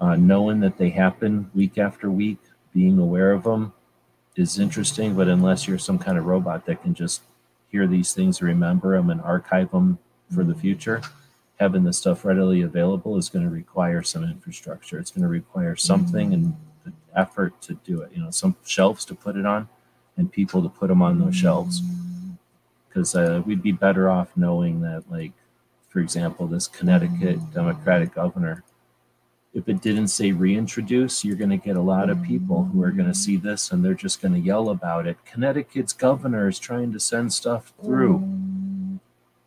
[0.00, 2.38] uh, knowing that they happen week after week,
[2.72, 3.72] being aware of them
[4.36, 5.14] is interesting.
[5.14, 7.22] But unless you're some kind of robot that can just
[7.70, 9.98] hear these things, remember them, and archive them
[10.34, 11.00] for the future,
[11.58, 14.98] having the stuff readily available is going to require some infrastructure.
[14.98, 18.12] It's going to require something and the effort to do it.
[18.14, 19.68] You know, some shelves to put it on,
[20.16, 21.82] and people to put them on those shelves.
[22.88, 25.32] Because uh, we'd be better off knowing that, like,
[25.88, 28.64] for example, this Connecticut Democratic governor
[29.56, 32.90] if it didn't say reintroduce, you're going to get a lot of people who are
[32.90, 35.16] going to see this and they're just going to yell about it.
[35.24, 39.00] Connecticut's governor is trying to send stuff through.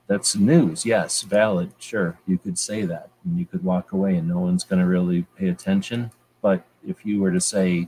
[0.08, 0.84] That's news.
[0.84, 1.74] Yes, valid.
[1.78, 4.88] Sure, you could say that and you could walk away and no one's going to
[4.88, 6.10] really pay attention.
[6.41, 7.88] But if you were to say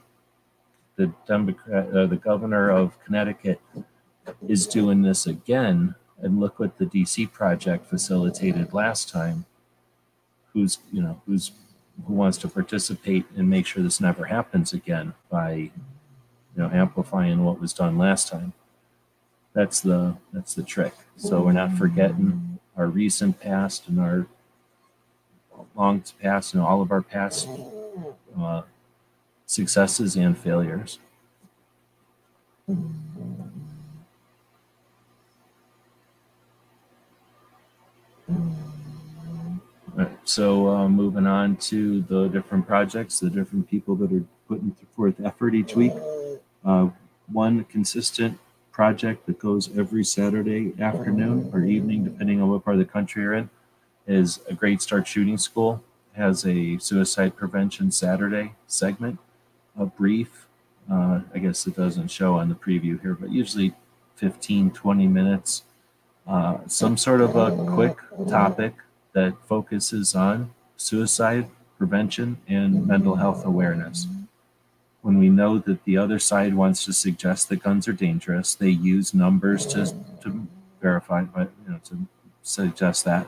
[0.98, 3.60] the Democrat, uh, the governor of Connecticut
[4.48, 9.46] is doing this again, and look what the DC project facilitated last time.
[10.54, 11.52] Who's you know who's
[12.06, 15.72] who wants to participate and make sure this never happens again by you
[16.56, 18.54] know amplifying what was done last time.
[19.54, 20.94] That's the that's the trick.
[21.18, 24.28] So we're not forgetting our recent past and our
[25.76, 27.48] long past and all of our past
[28.40, 28.64] uh,
[29.46, 31.00] successes and failures.
[38.30, 38.61] All
[39.96, 44.76] right, so uh, moving on to the different projects, the different people that are putting
[44.96, 45.94] forth effort each week.
[46.64, 46.90] Uh,
[47.32, 48.38] one consistent
[48.72, 53.24] project that goes every Saturday afternoon or evening, depending on what part of the country
[53.24, 53.50] you're in,
[54.08, 55.84] is a Great Start Shooting School.
[56.14, 59.18] Has a suicide prevention Saturday segment,
[59.80, 60.48] a brief.
[60.92, 63.74] Uh, I guess it doesn't show on the preview here, but usually
[64.16, 65.64] 15, 20 minutes.
[66.28, 67.98] Uh, some sort of a quick
[68.30, 68.74] topic
[69.14, 71.48] that focuses on suicide
[71.78, 74.08] prevention and mental health awareness.
[75.02, 78.70] When we know that the other side wants to suggest that guns are dangerous, they
[78.70, 79.86] use numbers to,
[80.22, 80.48] to
[80.80, 81.98] verify, but you know, to
[82.44, 83.28] suggest that.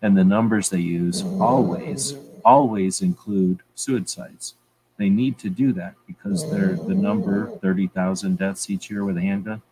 [0.00, 4.54] And the numbers they use always, always include suicides.
[4.96, 9.20] They need to do that because they're the number 30,000 deaths each year with a
[9.20, 9.62] handgun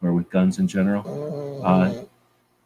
[0.00, 1.92] or with guns in general uh,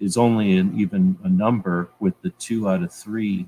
[0.01, 3.47] is only an, even a number with the two out of three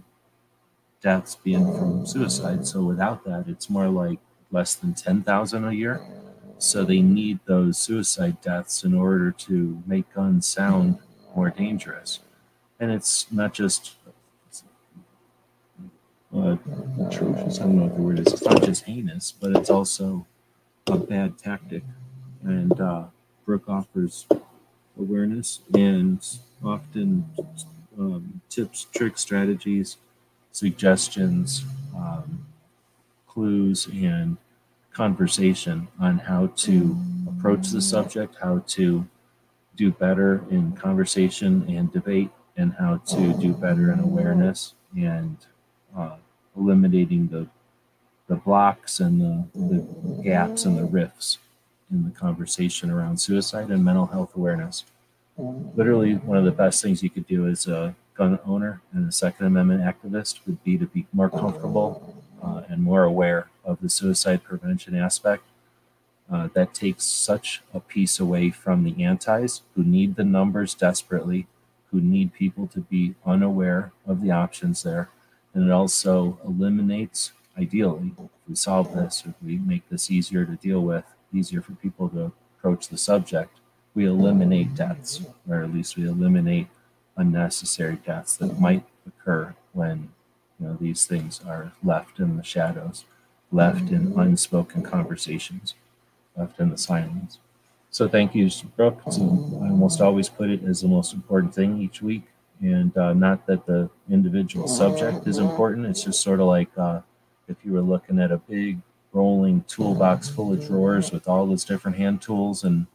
[1.01, 2.67] deaths being from suicide.
[2.67, 4.19] So without that, it's more like
[4.51, 6.01] less than 10,000 a year.
[6.59, 10.99] So they need those suicide deaths in order to make guns sound
[11.35, 12.21] more dangerous.
[12.79, 13.95] And it's not just
[16.35, 16.57] uh,
[17.07, 20.27] atrocious, I don't know what the word is, it's not just heinous, but it's also
[20.87, 21.83] a bad tactic.
[22.43, 23.05] And uh,
[23.45, 24.27] Brooke offers
[25.01, 26.25] awareness and
[26.65, 27.25] often
[27.99, 29.97] um, tips, tricks, strategies,
[30.53, 31.65] suggestions,
[31.97, 32.47] um,
[33.27, 34.37] clues, and
[34.93, 36.97] conversation on how to
[37.29, 39.07] approach the subject, how to
[39.77, 45.37] do better in conversation and debate, and how to do better in awareness and
[45.97, 46.17] uh,
[46.57, 47.47] eliminating the
[48.29, 51.39] the blocks and the, the gaps and the rifts
[51.91, 54.85] in the conversation around suicide and mental health awareness
[55.75, 59.13] literally one of the best things you could do as a gun owner and a
[59.13, 63.89] Second Amendment activist would be to be more comfortable uh, and more aware of the
[63.89, 65.45] suicide prevention aspect.
[66.31, 71.47] Uh, that takes such a piece away from the antis who need the numbers desperately,
[71.91, 75.09] who need people to be unaware of the options there.
[75.53, 80.55] And it also eliminates, ideally, if we solve this, if we make this easier to
[80.55, 83.59] deal with, easier for people to approach the subject,
[83.95, 86.69] we eliminate deaths, or at least we eliminate
[87.17, 90.09] unnecessary deaths that might occur when
[90.59, 93.05] you know these things are left in the shadows,
[93.51, 95.75] left in unspoken conversations,
[96.37, 97.39] left in the silence.
[97.91, 99.01] So thank you, Brooke.
[99.07, 102.23] I almost always put it as the most important thing each week,
[102.61, 105.87] and uh, not that the individual subject is important.
[105.87, 107.01] It's just sort of like uh,
[107.49, 108.79] if you were looking at a big
[109.13, 112.87] rolling toolbox full of drawers with all those different hand tools and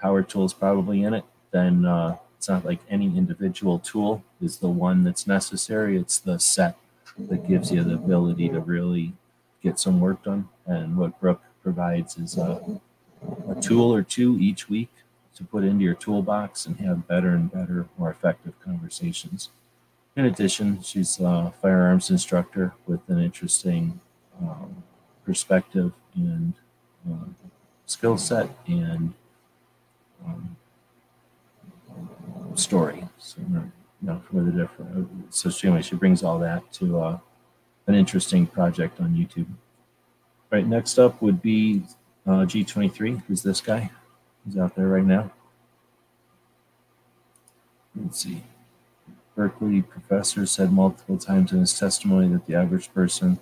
[0.00, 4.68] power tools probably in it, then uh, it's not like any individual tool is the
[4.68, 5.96] one that's necessary.
[5.96, 6.76] It's the set
[7.16, 9.12] that gives you the ability to really
[9.62, 10.48] get some work done.
[10.66, 12.80] And what Brooke provides is a,
[13.48, 14.90] a tool or two each week
[15.36, 19.50] to put into your toolbox and have better and better, more effective conversations.
[20.16, 24.00] In addition, she's a firearms instructor with an interesting
[24.40, 24.82] um,
[25.24, 26.54] perspective and
[27.10, 27.26] uh,
[27.86, 29.12] skill set and
[30.24, 30.56] um,
[32.54, 33.04] story.
[33.18, 33.40] So,
[34.04, 35.34] know, for the different.
[35.34, 37.18] So she, anyway, she brings all that to uh,
[37.86, 39.46] an interesting project on YouTube.
[40.50, 41.82] Right next up would be
[42.26, 43.22] uh, G23.
[43.26, 43.90] Who's this guy?
[44.44, 45.32] He's out there right now.
[47.96, 48.42] Let's see.
[49.34, 53.40] Berkeley professor said multiple times in his testimony that the average person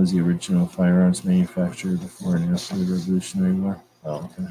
[0.00, 3.82] was the original firearms manufacturer before and after the Revolutionary War.
[4.02, 4.48] Oh, okay.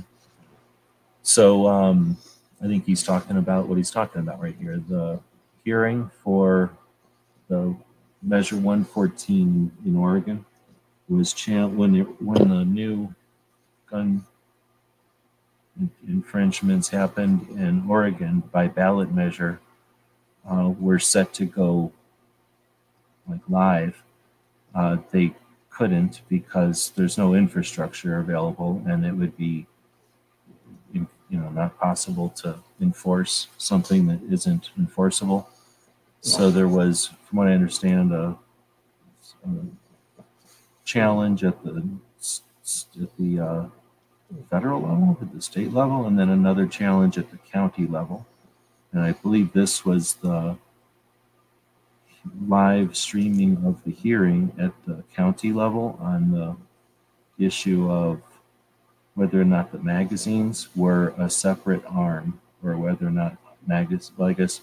[1.24, 2.18] So um,
[2.62, 4.78] I think he's talking about what he's talking about right here.
[4.78, 5.20] The
[5.66, 6.72] hearing for
[7.48, 7.76] the
[8.22, 10.46] Measure 114 in Oregon
[11.08, 13.16] was channeled when the, when the new
[13.90, 14.24] gun
[16.08, 19.60] infringements happened in Oregon by ballot measure
[20.48, 21.92] uh, were set to go
[23.28, 24.04] like live.
[24.76, 25.34] Uh, they
[25.70, 29.66] couldn't because there's no infrastructure available, and it would be
[31.30, 35.50] you know not possible to enforce something that isn't enforceable.
[36.22, 38.38] So there was, from what I understand, a,
[39.46, 40.24] a
[40.84, 41.88] challenge at the
[43.02, 43.66] at the uh,
[44.50, 48.28] federal level, at the state level, and then another challenge at the county level.
[48.92, 50.58] And I believe this was the
[52.48, 56.56] live streaming of the hearing at the county level on the
[57.46, 58.22] issue of
[59.16, 64.30] whether or not the magazines were a separate arm or whether or not magazines, well,
[64.30, 64.62] I guess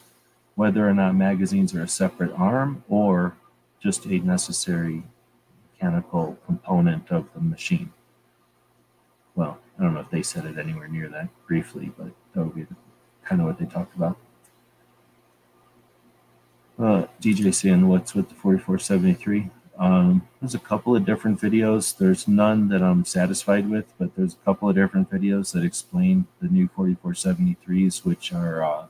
[0.55, 3.37] whether or not magazines are a separate arm or
[3.83, 5.03] just a necessary
[5.73, 7.93] mechanical component of the machine.
[9.35, 12.55] Well, I don't know if they said it anywhere near that briefly, but that would
[12.55, 12.67] be
[13.25, 14.17] kind of what they talked about.
[16.79, 19.51] Uh, DJ saying, what's with the 4473?
[19.79, 21.97] Um, there's a couple of different videos.
[21.97, 26.27] There's none that I'm satisfied with, but there's a couple of different videos that explain
[26.41, 28.87] the new 4473s, which are, uh,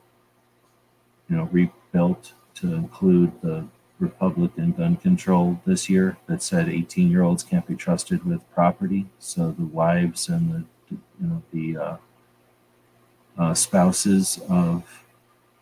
[1.29, 3.67] you know, rebuilt to include the
[4.01, 9.07] Republican gun control this year that said 18 year olds can't be trusted with property.
[9.21, 11.97] So the wives and the, you know, the uh,
[13.39, 15.05] uh, spouses of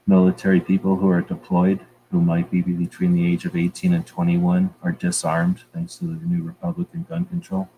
[0.07, 1.81] military people who are deployed
[2.15, 6.25] who might be between the age of 18 and 21 are disarmed thanks to the
[6.25, 7.69] new Republican gun control.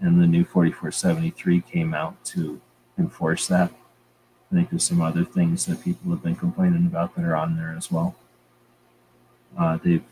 [0.00, 2.58] And the new 4473 came out to
[2.98, 3.70] enforce that.
[4.50, 7.58] I think there's some other things that people have been complaining about that are on
[7.58, 8.16] there as well.
[9.58, 10.04] Uh, they've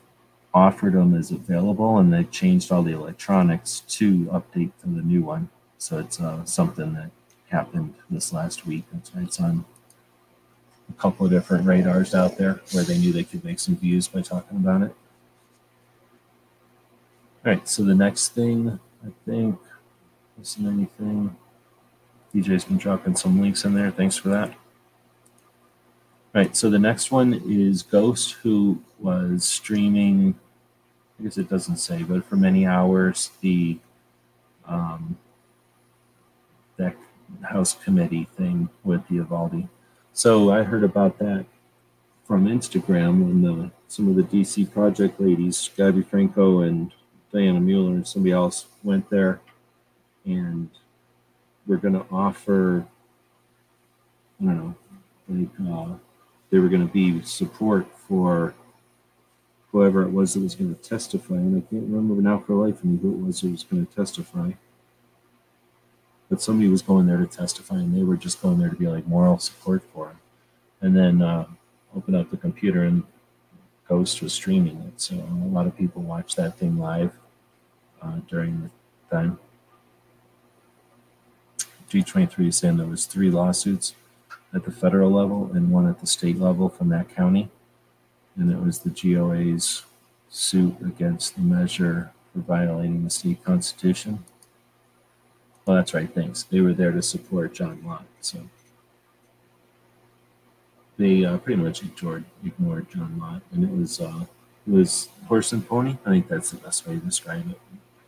[0.52, 5.22] offered them as available and they've changed all the electronics to update to the new
[5.22, 5.48] one.
[5.78, 7.10] So it's uh, something that
[7.48, 8.84] happened this last week.
[8.92, 9.64] That's why it's on
[10.88, 14.08] a couple of different radars out there where they knew they could make some views
[14.08, 14.94] by talking about it.
[17.44, 19.58] All right, so the next thing, I think,
[20.40, 21.36] isn't anything.
[22.34, 23.90] DJ's been dropping some links in there.
[23.90, 24.48] Thanks for that.
[24.48, 30.34] All right, so the next one is Ghost, who was streaming,
[31.18, 33.78] I guess it doesn't say, but for many hours, the
[34.66, 35.16] um,
[36.76, 36.96] that
[37.42, 39.68] House committee thing with the Uvalde.
[40.16, 41.44] So I heard about that
[42.24, 46.92] from Instagram when the, some of the DC project ladies, Gabby Franco and
[47.32, 49.40] Dianna Muller and somebody else went there
[50.24, 50.70] and
[51.66, 52.86] we're going to offer,
[54.40, 54.74] I don't know,
[55.28, 55.96] like uh,
[56.50, 58.54] they were going to be support for
[59.72, 61.34] whoever it was that was going to testify.
[61.34, 63.92] And I can't remember now for life me who it was who was going to
[63.92, 64.52] testify
[66.28, 68.86] but somebody was going there to testify and they were just going there to be
[68.86, 70.18] like moral support for him.
[70.80, 71.46] And then uh,
[71.96, 73.04] open up the computer and
[73.88, 77.12] ghost was streaming it so a lot of people watched that thing live
[78.02, 78.70] uh, during the
[79.14, 79.38] time.
[81.90, 83.94] G23 is saying there was three lawsuits
[84.52, 87.50] at the federal level and one at the state level from that county.
[88.36, 89.82] And it was the GOA's
[90.28, 94.24] suit against the measure for violating the state constitution
[95.66, 96.12] well, that's right.
[96.12, 96.42] Thanks.
[96.42, 98.38] They were there to support John Lott, so
[100.98, 104.24] they uh, pretty much ignored ignored John Lott, and it was uh,
[104.66, 105.96] it was horse and pony.
[106.04, 107.58] I think that's the best way to describe it.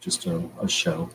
[0.00, 1.10] Just a, a show.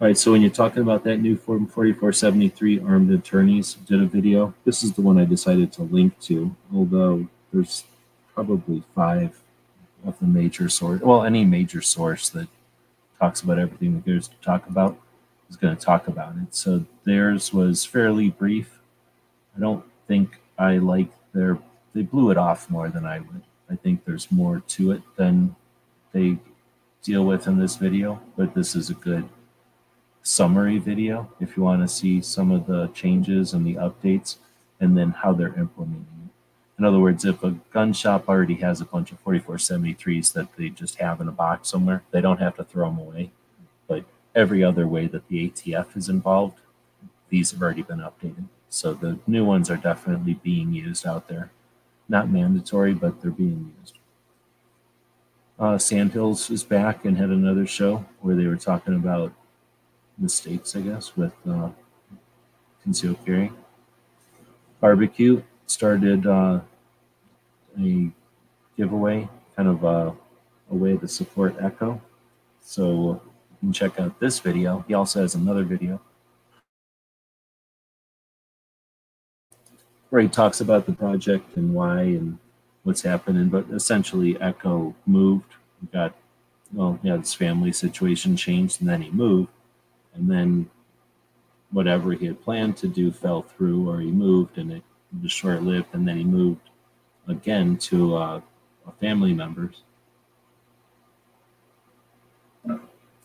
[0.00, 0.18] All right.
[0.18, 4.52] So when you're talking about that new Form 4473 armed attorneys did a video.
[4.64, 7.84] This is the one I decided to link to, although there's
[8.34, 9.38] probably five
[10.04, 11.00] of the major source.
[11.00, 12.48] Well, any major source that
[13.20, 14.98] talks about everything that there's to talk about
[15.52, 16.54] was going to talk about it.
[16.54, 18.80] So theirs was fairly brief.
[19.54, 21.58] I don't think I like their,
[21.94, 23.42] they blew it off more than I would.
[23.70, 25.54] I think there's more to it than
[26.12, 26.38] they
[27.02, 29.28] deal with in this video, but this is a good
[30.22, 34.36] summary video if you want to see some of the changes and the updates
[34.80, 36.78] and then how they're implementing it.
[36.78, 40.70] In other words, if a gun shop already has a bunch of 4473s that they
[40.70, 43.30] just have in a box somewhere, they don't have to throw them away.
[43.86, 44.04] But
[44.34, 46.60] every other way that the ATF is involved,
[47.28, 48.44] these have already been updated.
[48.68, 51.50] So the new ones are definitely being used out there.
[52.08, 53.98] Not mandatory, but they're being used.
[55.58, 59.32] Uh, Sandhills is back and had another show where they were talking about
[60.18, 61.70] mistakes, I guess, with uh,
[62.82, 63.52] concealed carry.
[64.80, 66.60] Barbecue started uh,
[67.78, 68.10] a
[68.76, 70.14] giveaway, kind of a,
[70.70, 72.00] a way to support Echo.
[72.60, 73.20] So
[73.62, 74.84] can check out this video.
[74.88, 76.00] He also has another video
[80.10, 82.38] where he talks about the project and why and
[82.82, 83.48] what's happening.
[83.48, 85.54] But essentially, Echo moved,
[85.92, 86.14] got,
[86.72, 89.52] well, yeah, his family situation changed, and then he moved.
[90.14, 90.68] And then
[91.70, 94.82] whatever he had planned to do fell through, or he moved and it
[95.22, 95.86] was short lived.
[95.92, 96.68] And then he moved
[97.28, 98.40] again to uh,
[98.88, 99.84] a family member's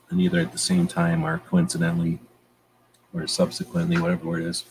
[0.10, 2.20] and either at the same time or coincidentally
[3.14, 4.66] or subsequently, whatever word is,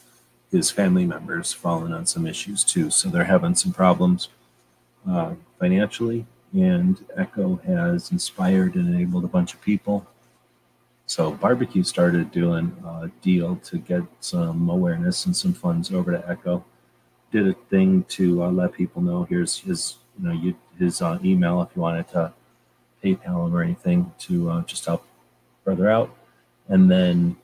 [0.50, 2.90] his family members fallen on some issues too.
[2.90, 4.28] So they're having some problems
[5.08, 10.06] uh, financially, and Echo has inspired and enabled a bunch of people.
[11.06, 16.28] So Barbecue started doing a deal to get some awareness and some funds over to
[16.28, 16.64] Echo.
[17.30, 21.18] did a thing to uh, let people know here's his you know you, his uh,
[21.24, 22.32] email if you wanted to
[23.02, 25.06] PayPal him or anything to uh, just help
[25.66, 26.16] brother out.
[26.68, 27.36] And then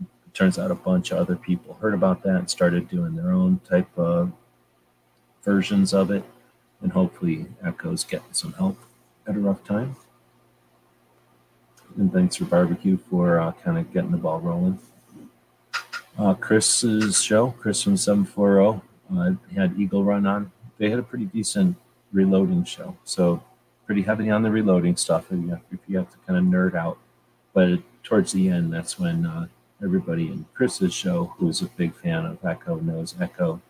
[0.00, 3.30] it turns out a bunch of other people heard about that and started doing their
[3.30, 4.32] own type of
[5.44, 6.24] versions of it.
[6.82, 8.76] And hopefully, Echo's getting some help
[9.28, 9.94] at a rough time.
[11.96, 14.78] And thanks for barbecue for uh, kind of getting the ball rolling.
[16.18, 18.82] Uh, Chris's show, Chris from 740,
[19.14, 20.50] uh, had Eagle Run on.
[20.78, 21.76] They had a pretty decent
[22.12, 22.96] reloading show.
[23.04, 23.42] So
[23.86, 26.98] pretty heavy on the reloading stuff have, if you have to kind of nerd out.
[27.56, 29.46] But towards the end, that's when uh,
[29.82, 33.62] everybody in Chris's show, who's a big fan of Echo, knows Echo,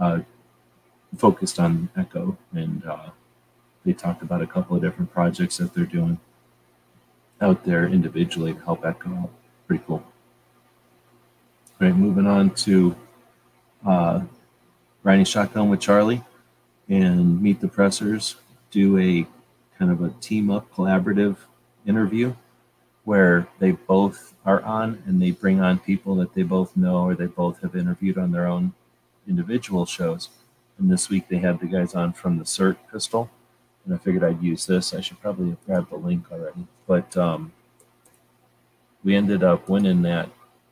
[0.00, 0.20] uh,
[1.14, 3.10] focused on Echo, and uh,
[3.84, 6.18] they talked about a couple of different projects that they're doing
[7.42, 9.30] out there individually to help Echo out.
[9.66, 10.02] Pretty cool.
[11.78, 12.96] All right, moving on to
[13.86, 14.22] uh,
[15.02, 16.24] riding shotgun with Charlie
[16.88, 18.36] and Meet the Pressers
[18.70, 19.26] do a
[19.78, 21.36] kind of a team up collaborative
[21.86, 22.34] interview
[23.08, 27.14] where they both are on and they bring on people that they both know or
[27.14, 28.70] they both have interviewed on their own
[29.26, 30.28] individual shows.
[30.76, 33.30] And this week they had the guys on from the CERT pistol.
[33.86, 34.92] And I figured I'd use this.
[34.92, 36.66] I should probably have grabbed the link already.
[36.86, 37.50] But um,
[39.02, 40.28] we ended up winning that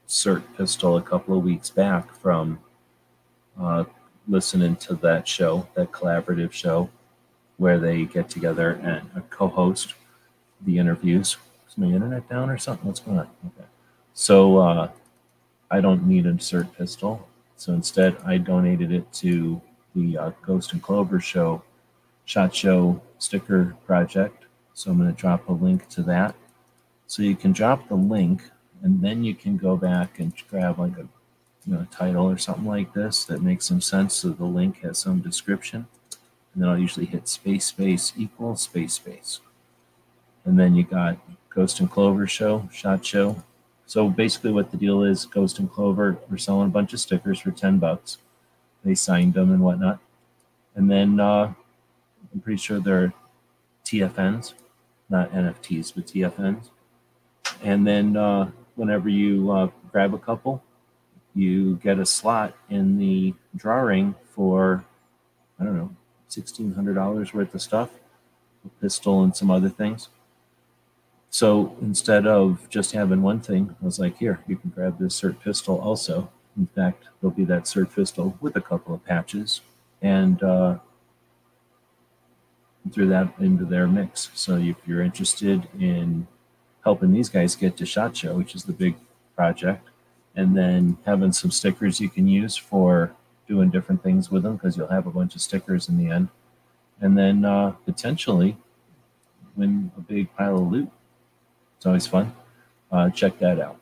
[0.06, 2.58] CERT pistol a couple of weeks back from
[3.58, 3.84] uh,
[4.28, 6.90] listening to that show, that collaborative show,
[7.56, 9.94] where they get together and co-host
[10.66, 11.38] the interviews.
[11.76, 12.86] My internet down or something?
[12.86, 13.28] What's going on?
[13.46, 13.66] Okay.
[14.14, 14.90] So uh,
[15.70, 17.28] I don't need a CERT pistol.
[17.56, 19.60] So instead, I donated it to
[19.94, 21.62] the uh, Ghost and Clover show,
[22.24, 24.44] Shot Show sticker project.
[24.74, 26.34] So I'm going to drop a link to that.
[27.06, 28.42] So you can drop the link,
[28.82, 31.06] and then you can go back and grab like a
[31.66, 34.14] you know title or something like this that makes some sense.
[34.14, 35.86] So the link has some description
[36.56, 39.40] and then I'll usually hit space space equal space space.
[40.46, 41.18] And then you got
[41.56, 43.42] Ghost and Clover show, Shot Show.
[43.86, 47.40] So basically, what the deal is, Ghost and Clover are selling a bunch of stickers
[47.40, 48.18] for ten bucks.
[48.84, 49.98] They signed them and whatnot,
[50.74, 51.54] and then uh,
[52.32, 53.14] I'm pretty sure they're
[53.86, 54.52] TFNs,
[55.08, 56.68] not NFTs, but TFNs.
[57.62, 60.62] And then uh, whenever you uh, grab a couple,
[61.34, 64.84] you get a slot in the drawing for
[65.58, 65.96] I don't know
[66.28, 67.90] $1,600 worth of stuff,
[68.64, 70.10] a pistol and some other things.
[71.36, 75.20] So instead of just having one thing, I was like, here, you can grab this
[75.20, 76.30] CERT pistol also.
[76.56, 79.60] In fact, there'll be that CERT pistol with a couple of patches
[80.00, 80.78] and uh,
[82.90, 84.30] threw that into their mix.
[84.32, 86.26] So if you're interested in
[86.82, 88.96] helping these guys get to SHOT Show, which is the big
[89.36, 89.90] project,
[90.36, 93.14] and then having some stickers you can use for
[93.46, 96.28] doing different things with them because you'll have a bunch of stickers in the end.
[96.98, 98.56] And then uh, potentially
[99.54, 100.90] win a big pile of loot.
[101.86, 102.32] It's always fun.
[102.90, 103.78] Uh, check that out.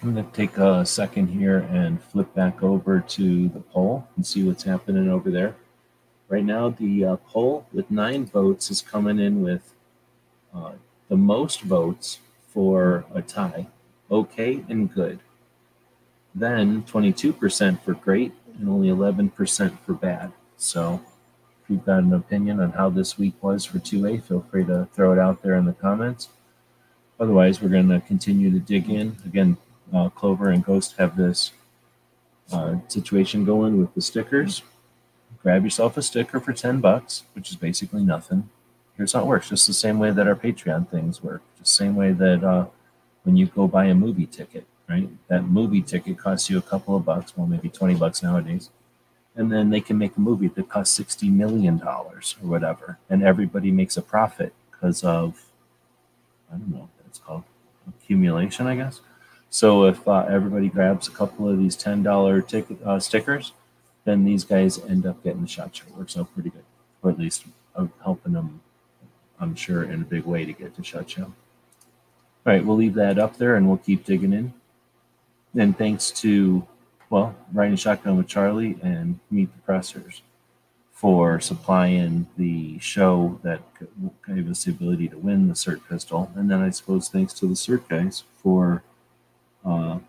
[0.00, 4.26] I'm going to take a second here and flip back over to the poll and
[4.26, 5.56] see what's happening over there.
[6.30, 9.74] Right now, the uh, poll with nine votes is coming in with
[10.54, 10.72] uh,
[11.10, 13.66] the most votes for a tie,
[14.10, 15.18] okay and good.
[16.34, 20.32] Then 22% for great and only 11% for bad.
[20.56, 21.02] So
[21.68, 25.12] you've got an opinion on how this week was for 2A, feel free to throw
[25.12, 26.28] it out there in the comments.
[27.20, 29.16] Otherwise, we're going to continue to dig in.
[29.24, 29.56] Again,
[29.92, 31.52] uh, Clover and Ghost have this
[32.52, 34.62] uh, situation going with the stickers.
[35.42, 38.48] Grab yourself a sticker for 10 bucks, which is basically nothing.
[38.96, 41.84] Here's how it works just the same way that our Patreon things work, just the
[41.84, 42.66] same way that uh,
[43.22, 45.08] when you go buy a movie ticket right?
[45.28, 48.70] That movie ticket costs you a couple of bucks, well, maybe 20 bucks nowadays.
[49.38, 52.98] And then they can make a movie that costs $60 million or whatever.
[53.08, 55.46] And everybody makes a profit because of,
[56.52, 57.44] I don't know what that's called,
[57.88, 59.00] accumulation, I guess.
[59.48, 63.52] So if uh, everybody grabs a couple of these $10 ticket uh, stickers,
[64.04, 65.86] then these guys end up getting the shot show.
[65.88, 66.64] It works out pretty good,
[67.02, 68.60] or at least uh, helping them,
[69.40, 71.24] I'm sure, in a big way to get to shot show.
[71.24, 71.34] All
[72.44, 74.52] right, we'll leave that up there and we'll keep digging in
[75.56, 76.66] and thanks to,
[77.10, 80.22] well, Riding Shotgun with Charlie and Meet the Pressers
[80.92, 83.60] for supplying the show that
[84.26, 86.30] gave us the ability to win the CERT pistol.
[86.34, 88.82] And then I suppose thanks to the CERT guys for
[89.64, 90.00] uh,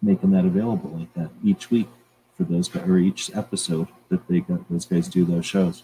[0.00, 1.88] making that available like that each week
[2.36, 5.82] for those guys, or each episode that they got those guys do those shows.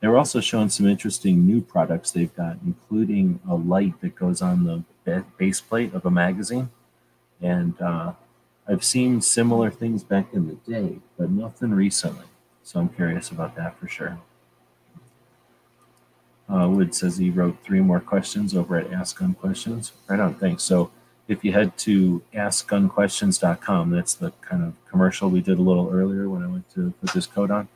[0.00, 4.42] They were also showing some interesting new products they've got, including a light that goes
[4.42, 4.64] on
[5.04, 6.70] the base plate of a magazine
[7.40, 8.12] and uh,
[8.68, 12.26] I've seen similar things back in the day, but nothing recently.
[12.62, 14.18] So I'm curious about that for sure.
[16.50, 19.92] Uh, Wood says he wrote three more questions over at Ask Gun Questions.
[20.06, 20.64] Right on, thanks.
[20.64, 20.90] So
[21.28, 26.28] if you head to askgunquestions.com, that's the kind of commercial we did a little earlier
[26.28, 27.68] when I went to put this code on.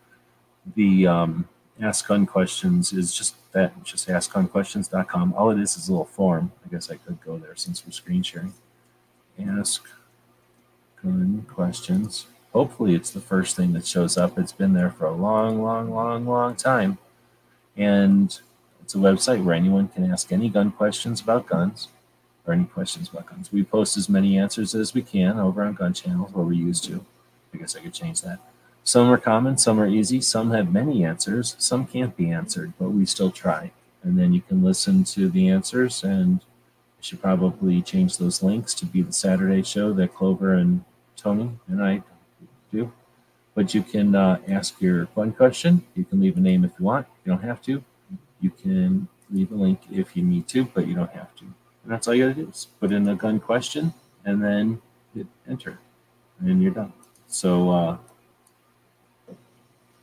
[0.74, 1.48] The um,
[1.80, 5.34] Ask Gun Questions is just that, just askgunquestions.com.
[5.34, 6.52] All it is is a little form.
[6.66, 8.54] I guess I could go there since we're screen sharing.
[9.38, 9.86] Ask
[11.02, 12.26] Gun Questions.
[12.52, 14.38] Hopefully, it's the first thing that shows up.
[14.38, 16.98] It's been there for a long, long, long, long time.
[17.76, 18.38] And
[18.82, 21.88] it's a website where anyone can ask any gun questions about guns
[22.46, 23.50] or any questions about guns.
[23.52, 26.84] We post as many answers as we can over on gun channels where we used
[26.84, 27.04] to.
[27.54, 28.38] I guess I could change that.
[28.84, 32.90] Some are common, some are easy, some have many answers, some can't be answered, but
[32.90, 33.70] we still try.
[34.02, 38.74] And then you can listen to the answers and I should probably change those links
[38.74, 40.84] to be the Saturday show that Clover and
[41.22, 42.02] Tony and I
[42.72, 42.92] do.
[43.54, 45.84] But you can uh, ask your one question.
[45.94, 47.06] You can leave a name if you want.
[47.24, 47.84] You don't have to.
[48.40, 51.44] You can leave a link if you need to, but you don't have to.
[51.44, 53.92] And that's all you gotta do is put in a gun question
[54.24, 54.80] and then
[55.14, 55.78] hit enter,
[56.40, 56.92] and you're done.
[57.26, 57.96] So uh,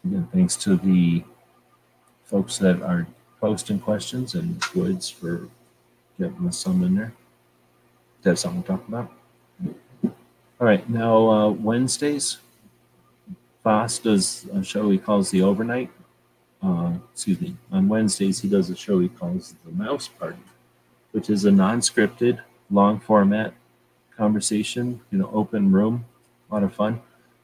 [0.06, 1.24] again, thanks to the
[2.24, 3.08] folks that are
[3.40, 5.50] posting questions and Woods for
[6.20, 7.14] getting us some in there.
[8.22, 9.12] That's something to talk about.
[10.60, 12.38] All right, now uh, Wednesdays,
[13.64, 15.90] Foss does a show he calls the Overnight.
[16.62, 17.56] Uh, excuse me.
[17.72, 20.40] On Wednesdays, he does a show he calls the Mouse Party
[21.12, 22.40] which is a non-scripted,
[22.70, 23.54] long format
[24.16, 26.06] conversation, you know, open room,
[26.50, 27.02] a lot of fun.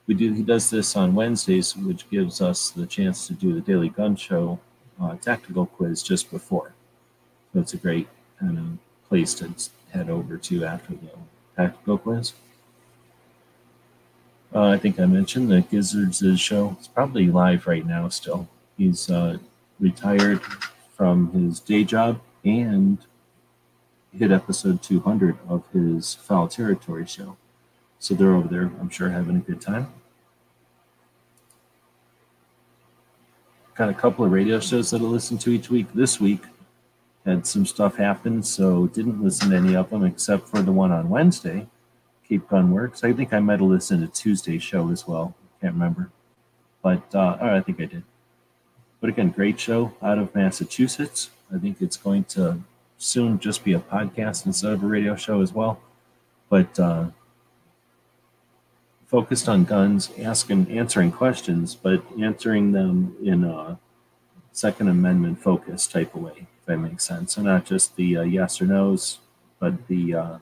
[0.08, 0.34] We do.
[0.34, 4.16] He does this on Wednesdays, which gives us the chance to do the Daily Gun
[4.16, 4.60] Show
[5.02, 6.74] uh, tactical quiz just before.
[7.54, 8.08] So it's a great
[8.40, 8.66] kind of
[9.10, 9.52] place to
[9.92, 11.10] head over to after the
[11.56, 12.34] tactical quiz.
[14.54, 16.76] Uh, I think I mentioned that Gizzards' show.
[16.80, 18.48] It's probably live right now still.
[18.78, 19.38] He's uh,
[19.80, 20.42] retired
[20.96, 22.98] from his day job and
[24.18, 27.38] hit episode 200 of his Foul Territory show.
[28.00, 29.92] So they're over there, I'm sure, having a good time.
[33.76, 35.88] Got a couple of radio shows that I listen to each week.
[35.94, 36.44] This week
[37.26, 40.92] had some stuff happen, so didn't listen to any of them except for the one
[40.92, 41.68] on Wednesday,
[42.28, 43.04] Cape Gun Works.
[43.04, 45.36] I think I might have listened to Tuesday's show as well.
[45.62, 46.12] Can't remember.
[46.82, 48.04] But uh, oh, I think I did.
[49.00, 51.30] But again, great show out of Massachusetts.
[51.54, 52.60] I think it's going to
[52.98, 55.80] soon just be a podcast instead of a radio show as well.
[56.50, 57.08] But uh,
[59.08, 63.80] focused on guns, asking, answering questions, but answering them in a
[64.52, 67.36] Second Amendment focus type of way, if that makes sense.
[67.36, 69.20] So not just the uh, yes or no's,
[69.60, 70.38] but the uh,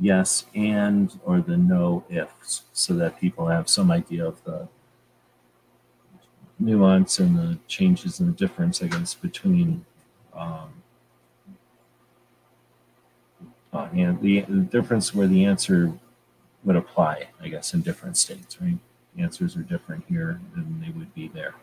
[0.00, 4.68] yes and or the no ifs, so that people have some idea of the
[6.58, 9.84] nuance and the changes and the difference, I guess, between
[10.34, 10.82] um,
[13.72, 15.92] uh, and the, the difference where the answer
[16.64, 18.78] would apply, I guess, in different states, right?
[19.14, 21.54] The answers are different here than they would be there.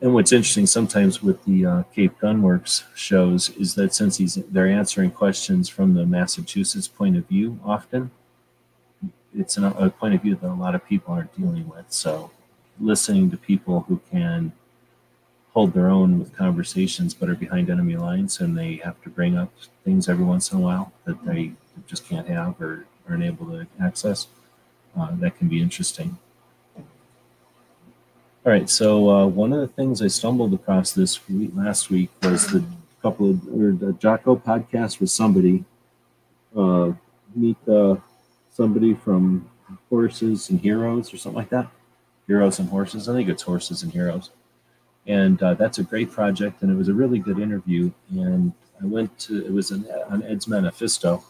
[0.00, 4.68] And what's interesting sometimes with the uh, Cape Gunworks shows is that since he's they're
[4.68, 8.10] answering questions from the Massachusetts point of view, often
[9.34, 11.86] it's an, a point of view that a lot of people aren't dealing with.
[11.88, 12.30] So,
[12.78, 14.52] listening to people who can
[15.52, 19.38] hold their own with conversations but are behind enemy lines and they have to bring
[19.38, 19.50] up
[19.82, 21.52] things every once in a while that they
[21.86, 24.26] just can't have or aren't able to access.
[24.94, 26.18] Uh, that can be interesting.
[28.46, 32.10] All right, so uh, one of the things I stumbled across this week, last week
[32.22, 32.64] was the
[33.02, 35.64] couple of or the Jocko podcast with somebody
[36.56, 36.92] uh,
[37.34, 37.96] meet uh,
[38.50, 39.50] somebody from
[39.90, 41.66] Horses and Heroes or something like that.
[42.28, 43.08] Heroes and Horses.
[43.08, 44.30] I think it's Horses and Heroes
[45.06, 48.84] and uh, that's a great project and it was a really good interview and i
[48.84, 51.22] went to it was an, on ed's manifesto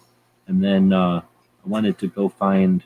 [0.46, 2.82] and then uh, i wanted to go find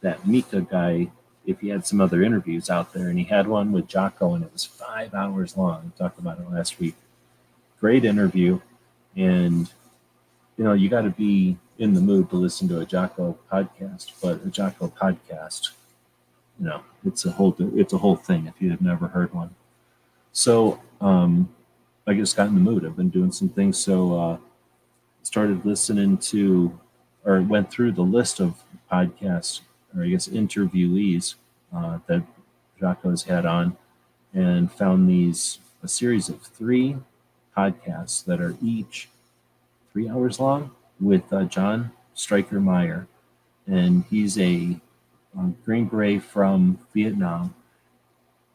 [0.00, 1.10] that Micah guy
[1.46, 4.44] if he had some other interviews out there and he had one with jocko and
[4.44, 6.94] it was five hours long we talked about it last week
[7.80, 8.60] great interview
[9.16, 9.72] and
[10.56, 14.12] you know you got to be in the mood to listen to a jocko podcast
[14.22, 15.70] but a jocko podcast
[16.58, 19.54] you know it's a whole it's a whole thing if you have never heard one
[20.32, 21.48] so um,
[22.06, 22.84] I just got in the mood.
[22.84, 23.78] I've been doing some things.
[23.78, 24.36] So uh,
[25.22, 26.78] started listening to,
[27.24, 29.60] or went through the list of podcasts,
[29.96, 31.34] or I guess interviewees
[31.74, 32.22] uh, that
[32.80, 33.76] Jocko's had on,
[34.34, 36.96] and found these a series of three
[37.56, 39.08] podcasts that are each
[39.92, 40.70] three hours long
[41.00, 43.06] with uh, John Stryker Meyer.
[43.66, 44.76] and he's a,
[45.38, 47.54] a Green Beret from Vietnam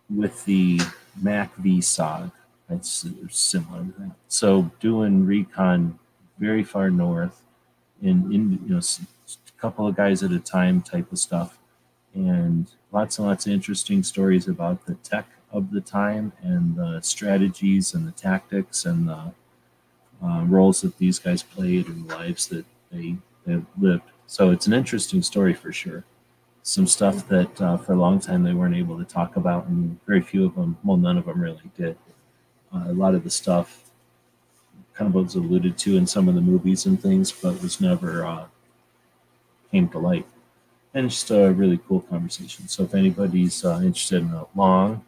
[0.10, 0.80] with the
[1.22, 2.32] MACV-SOG.
[2.70, 4.12] It's similar to that.
[4.28, 6.00] So doing recon
[6.38, 7.42] very far north
[8.02, 8.82] in, in you know
[9.58, 11.58] a couple of guys at a time type of stuff,
[12.14, 17.00] and lots and lots of interesting stories about the tech of the time and the
[17.02, 19.34] strategies and the tactics and the
[20.24, 24.04] uh, roles that these guys played and the lives that they, they lived.
[24.28, 26.04] So it's an interesting story for sure.
[26.64, 29.98] Some stuff that uh, for a long time they weren't able to talk about, and
[30.06, 31.98] very few of them, well, none of them really did.
[32.74, 33.90] Uh, a lot of the stuff
[34.94, 38.26] kind of was alluded to in some of the movies and things, but was never
[38.26, 38.46] uh,
[39.72, 40.26] came to light.
[40.94, 42.68] And just a really cool conversation.
[42.68, 45.04] So if anybody's uh, interested in a long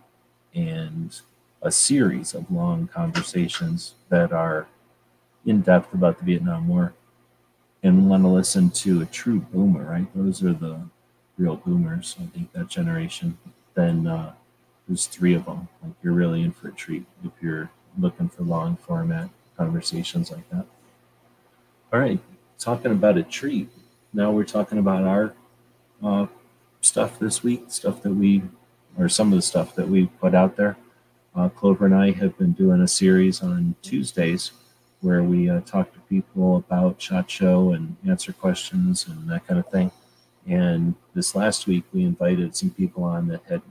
[0.54, 1.20] and
[1.62, 4.68] a series of long conversations that are
[5.46, 6.94] in depth about the Vietnam War
[7.84, 10.08] and want to listen to a true boomer, right?
[10.14, 10.80] Those are the
[11.38, 12.16] real boomers.
[12.22, 13.38] I think that generation.
[13.74, 14.34] Then uh,
[14.88, 15.68] there's three of them.
[15.82, 20.48] Like you're really in for a treat if you're looking for long format conversations like
[20.50, 20.66] that.
[21.92, 22.20] All right,
[22.58, 23.70] talking about a treat.
[24.12, 25.34] Now we're talking about our
[26.04, 26.28] uh,
[26.82, 28.42] stuff this week, stuff that we,
[28.98, 30.78] or some of the stuff that we put out there.
[31.36, 34.52] Uh, Clover and I have been doing a series on Tuesdays
[35.02, 39.60] where we uh, talk to people about SHOT Show and answer questions and that kind
[39.60, 39.92] of thing.
[40.48, 43.62] And this last week, we invited some people on that had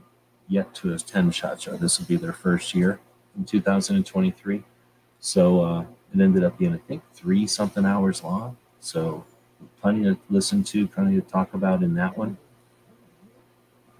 [0.47, 1.75] yet to attend SHOT Show.
[1.75, 3.01] This will be their first year
[3.37, 4.63] in 2023.
[5.19, 5.81] So uh,
[6.13, 8.57] it ended up being, I think, three something hours long.
[8.79, 9.25] So
[9.81, 12.37] plenty to listen to, plenty to talk about in that one.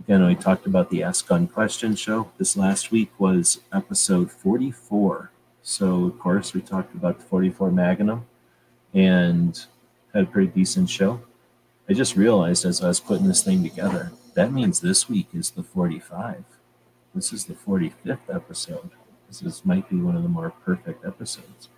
[0.02, 2.32] Again, we talked about the Ask Gun Question show.
[2.38, 5.32] This last week was episode 44.
[5.62, 8.26] So, of course, we talked about the 44 Magnum
[8.94, 9.66] and
[10.14, 11.22] had a pretty decent show.
[11.88, 15.52] I just realized as I was putting this thing together, that means this week is
[15.52, 16.44] the 45.
[17.14, 18.92] This is the 45th episode.
[19.28, 21.70] This is, might be one of the more perfect episodes.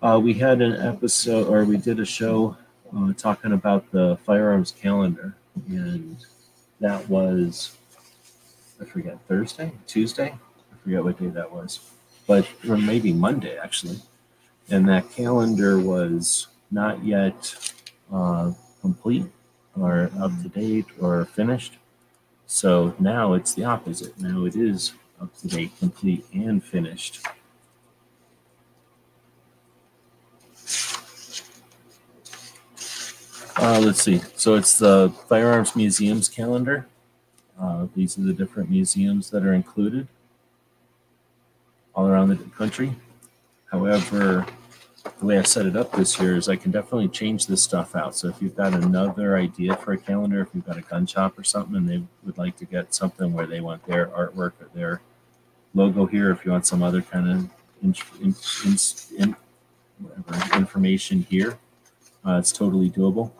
[0.00, 2.56] Uh, we had an episode, or we did a show
[2.96, 5.34] uh, talking about the firearms calendar,
[5.68, 6.16] and
[6.78, 7.76] that was,
[8.80, 10.34] I forget, Thursday, Tuesday?
[10.72, 11.80] I forget what day that was,
[12.28, 13.98] but or maybe Monday actually.
[14.70, 17.72] And that calendar was not yet
[18.12, 19.26] uh, complete
[19.76, 21.78] or up to date or finished.
[22.46, 24.18] So now it's the opposite.
[24.20, 27.26] Now it is up to date, complete, and finished.
[33.60, 34.20] Uh, let's see.
[34.36, 36.86] So it's the Firearms Museums calendar.
[37.60, 40.06] Uh, these are the different museums that are included
[41.92, 42.94] all around the country.
[43.68, 44.46] However,
[45.18, 47.96] the way I set it up this year is I can definitely change this stuff
[47.96, 48.14] out.
[48.14, 51.36] So if you've got another idea for a calendar, if you've got a gun shop
[51.36, 54.68] or something and they would like to get something where they want their artwork or
[54.72, 55.00] their
[55.74, 57.50] logo here, if you want some other kind of
[57.82, 58.34] in, in,
[59.18, 59.36] in,
[59.98, 61.58] whatever, information here,
[62.24, 63.32] uh, it's totally doable.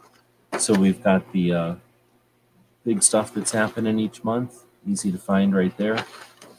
[0.59, 1.75] So we've got the uh,
[2.85, 6.05] big stuff that's happening each month, easy to find right there.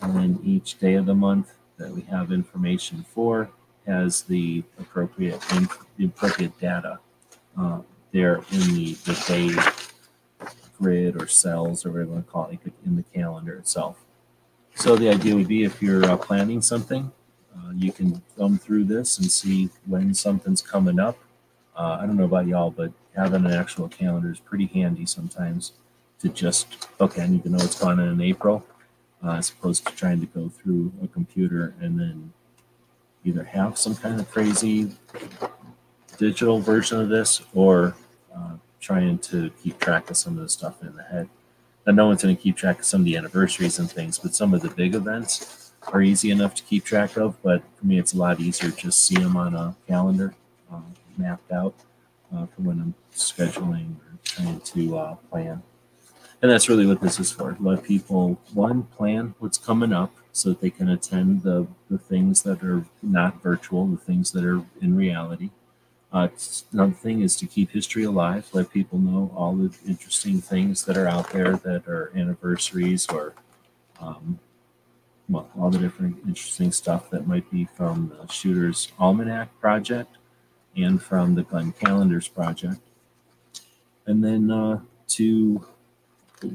[0.02, 3.50] And then each day of the month that we have information for
[3.86, 5.42] has the appropriate
[5.98, 7.00] the appropriate data
[7.58, 7.82] uh,
[8.12, 9.54] there in the, the day
[10.78, 13.98] grid or cells or whatever you want to call it in the calendar itself.
[14.76, 17.12] So the idea would be if you're uh, planning something,
[17.54, 21.18] uh, you can thumb through this and see when something's coming up.
[21.80, 25.72] Uh, I don't know about y'all, but having an actual calendar is pretty handy sometimes
[26.20, 28.66] to just, okay, I need to know what's going on in April,
[29.24, 32.34] uh, as opposed to trying to go through a computer and then
[33.24, 34.92] either have some kind of crazy
[36.18, 37.96] digital version of this or
[38.36, 41.30] uh, trying to keep track of some of the stuff in the head.
[41.86, 44.36] And no one's going to keep track of some of the anniversaries and things, but
[44.36, 47.42] some of the big events are easy enough to keep track of.
[47.42, 50.36] But for me, it's a lot easier just see them on a calendar
[50.72, 50.82] uh,
[51.20, 51.76] mapped out
[52.34, 55.62] uh, for when I'm scheduling or trying to uh, plan.
[56.42, 57.58] And that's really what this is for.
[57.60, 62.44] Let people, one, plan what's coming up so that they can attend the, the things
[62.44, 65.50] that are not virtual, the things that are in reality.
[66.12, 66.30] Uh,
[66.72, 70.98] another thing is to keep history alive, let people know all the interesting things that
[70.98, 73.34] are out there that are anniversaries or,
[74.00, 74.40] um,
[75.28, 80.18] well, all the different interesting stuff that might be from the Shooter's Almanac project
[80.76, 82.80] and from the Glenn Calendars project.
[84.06, 85.66] And then uh, to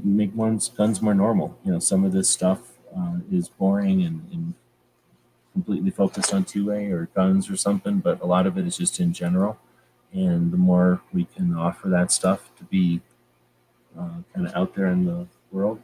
[0.02, 1.58] make one's guns more normal.
[1.64, 4.54] You know, some of this stuff uh, is boring and, and,
[5.52, 8.98] completely focused on 2A or guns or something, but a lot of it is just
[8.98, 9.56] in general.
[10.12, 13.00] And the more we can offer that stuff to be
[13.96, 15.80] uh, kind of out there in the world,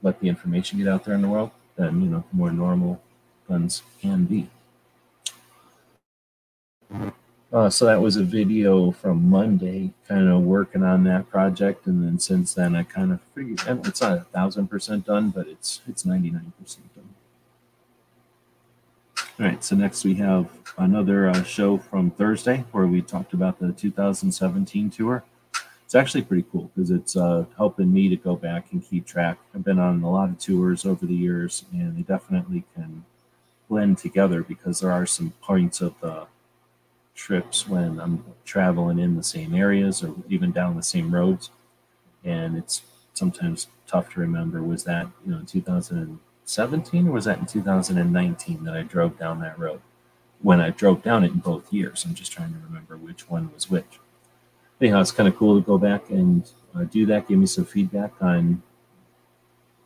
[0.00, 3.02] let the information get out there in the world, then you know more normal
[3.46, 4.48] guns can be.
[7.54, 12.04] Uh, so that was a video from Monday, kind of working on that project, and
[12.04, 15.80] then since then I kind of figured it's not a thousand percent done, but it's
[15.86, 17.14] it's ninety nine percent done.
[19.38, 20.48] All right, so next we have
[20.78, 25.22] another uh, show from Thursday where we talked about the 2017 tour.
[25.84, 29.38] It's actually pretty cool because it's uh, helping me to go back and keep track.
[29.54, 33.04] I've been on a lot of tours over the years, and they definitely can
[33.68, 36.26] blend together because there are some points of the
[37.14, 41.50] trips when I'm traveling in the same areas or even down the same roads,
[42.24, 42.82] and it's
[43.14, 44.62] sometimes tough to remember.
[44.62, 49.58] Was that you know 2017 or was that in 2019 that I drove down that
[49.58, 49.80] road?
[50.42, 53.50] When I drove down it in both years, I'm just trying to remember which one
[53.54, 54.00] was which.
[54.80, 57.28] Anyhow, it's kind of cool to go back and uh, do that.
[57.28, 58.62] Give me some feedback on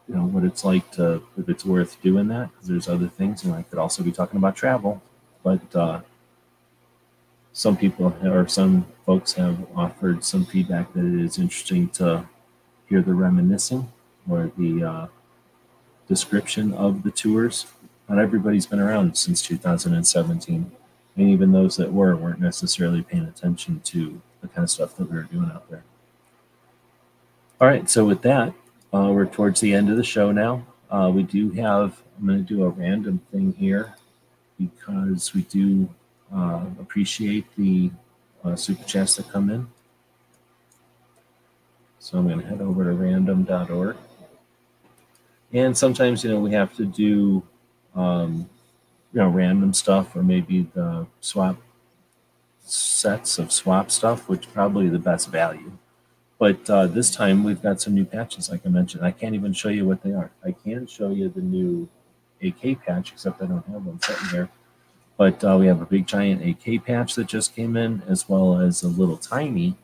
[0.09, 3.45] you know what it's like to if it's worth doing that because there's other things
[3.45, 5.03] and i could also be talking about travel
[5.43, 6.01] but uh,
[7.59, 12.25] some people or some folks have offered some feedback that it is interesting to
[12.89, 13.91] hear the reminiscing
[14.31, 15.07] or the uh,
[16.07, 17.67] description of the tours
[18.09, 20.71] not everybody's been around since 2017
[21.17, 25.11] and even those that were weren't necessarily paying attention to the kind of stuff that
[25.11, 25.83] we were doing out there
[27.61, 28.55] all right so with that
[28.93, 30.65] uh, we're towards the end of the show now.
[30.91, 33.95] Uh, we do have, I'm going to do a random thing here
[34.59, 35.89] because we do
[36.35, 37.91] uh, appreciate the
[38.45, 39.67] uh, super chats that come in.
[41.99, 43.97] So I'm going to head over to random.org.
[45.53, 47.43] And sometimes, you know, we have to do,
[47.95, 48.49] um,
[49.13, 51.57] you know, random stuff or maybe the swap
[52.61, 55.73] sets of swap stuff, which probably the best value.
[56.39, 59.05] But uh, this time we've got some new patches, like I mentioned.
[59.05, 60.31] I can't even show you what they are.
[60.45, 61.89] I can show you the new
[62.43, 64.49] AK patch, except I don't have one sitting here.
[65.19, 68.61] But uh, we have a big giant AK patch that just came in, as well
[68.61, 69.75] as a little tiny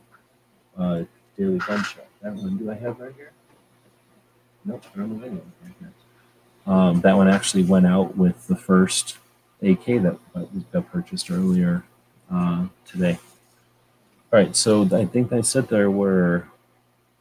[0.78, 1.02] uh,
[1.36, 2.00] Daily Gun Show.
[2.22, 3.32] That one do I have right here?
[4.64, 5.92] Nope, I don't have anyone right here.
[6.66, 9.18] Um, that one actually went out with the first
[9.60, 11.84] AK that, that got purchased earlier
[12.32, 13.18] uh, today.
[14.32, 16.46] All right, so I think I said there were,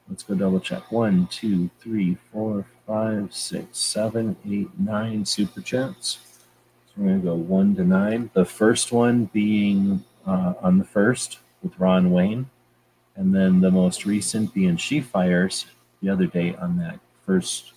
[0.07, 0.91] let's go double check.
[0.91, 6.20] One, two, three, four, five, six, seven, eight, nine super chats.
[6.95, 8.29] We're going to go one to nine.
[8.33, 12.49] The first one being uh, on the first with Ron Wayne,
[13.15, 15.65] and then the most recent being She Fires
[16.01, 17.73] the other day on that first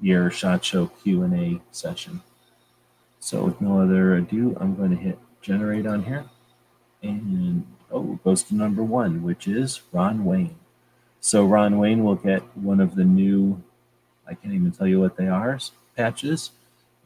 [0.00, 2.22] year SHOT Show Q&A session.
[3.20, 6.24] So with no other ado, I'm going to hit generate on here.
[7.02, 10.56] And oh, goes to number one, which is Ron Wayne.
[11.20, 13.62] So Ron Wayne will get one of the new,
[14.26, 15.58] I can't even tell you what they are,
[15.96, 16.50] patches.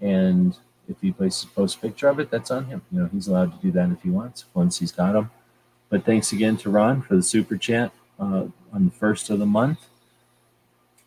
[0.01, 0.57] And
[0.91, 2.82] if he places post a picture of it, that's on him.
[2.91, 5.30] You know, he's allowed to do that if he wants, once he's got them.
[5.88, 9.47] But thanks again to Ron for the super chat uh, on the first of the
[9.47, 9.86] month.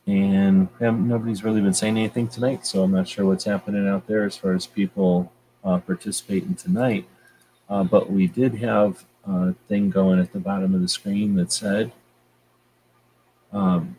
[0.05, 4.25] And nobody's really been saying anything tonight, so I'm not sure what's happening out there
[4.25, 5.31] as far as people
[5.63, 7.05] uh, participating tonight.
[7.69, 11.53] Uh, but we did have a thing going at the bottom of the screen that
[11.53, 11.93] said
[13.53, 13.95] um,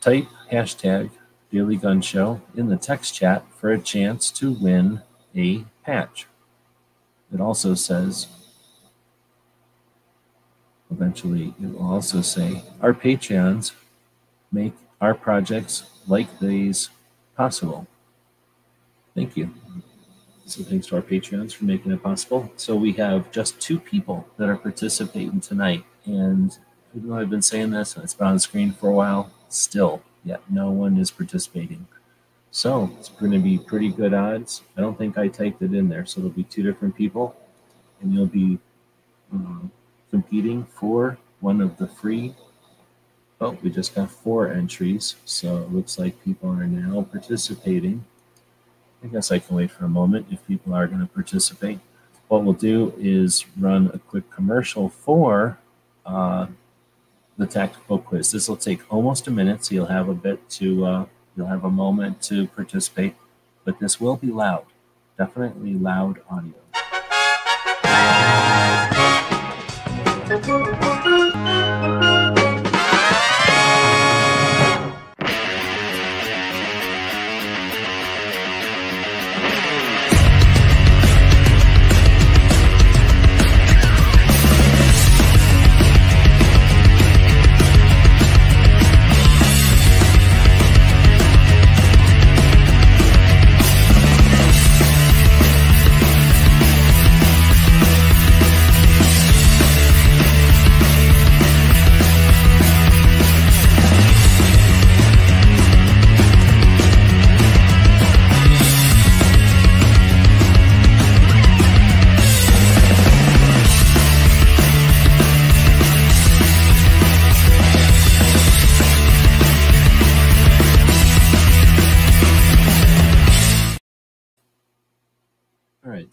[0.00, 1.10] type hashtag
[1.50, 5.02] Daily Gun Show in the text chat for a chance to win
[5.34, 6.26] a patch.
[7.32, 8.26] It also says,
[10.90, 13.72] eventually, it will also say, our Patreons
[14.52, 16.90] make our projects like these
[17.36, 17.86] possible.
[19.14, 19.54] Thank you.
[20.46, 22.50] So thanks to our Patreons for making it possible.
[22.56, 25.84] So we have just two people that are participating tonight.
[26.06, 26.56] And
[26.96, 29.30] even though I've been saying this and it's been on the screen for a while,
[29.50, 31.86] still, yet no one is participating.
[32.50, 34.62] So it's going to be pretty good odds.
[34.76, 36.06] I don't think I typed it in there.
[36.06, 37.36] So it'll be two different people.
[38.00, 38.58] And you'll be
[39.32, 39.70] um,
[40.10, 42.34] competing for one of the free.
[43.40, 45.16] Oh, we just got four entries.
[45.24, 48.04] So it looks like people are now participating.
[49.04, 51.78] I guess I can wait for a moment if people are going to participate.
[52.28, 55.58] What we'll do is run a quick commercial for
[56.04, 56.46] uh,
[57.38, 58.32] the tactical quiz.
[58.32, 61.64] This will take almost a minute, so you'll have a bit to, uh, you'll have
[61.64, 63.14] a moment to participate,
[63.64, 64.66] but this will be loud,
[65.16, 66.54] definitely loud audio.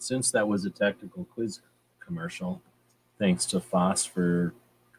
[0.06, 1.62] Since that was a tactical quiz
[1.99, 2.62] commercial,
[3.18, 4.53] thanks to Foss for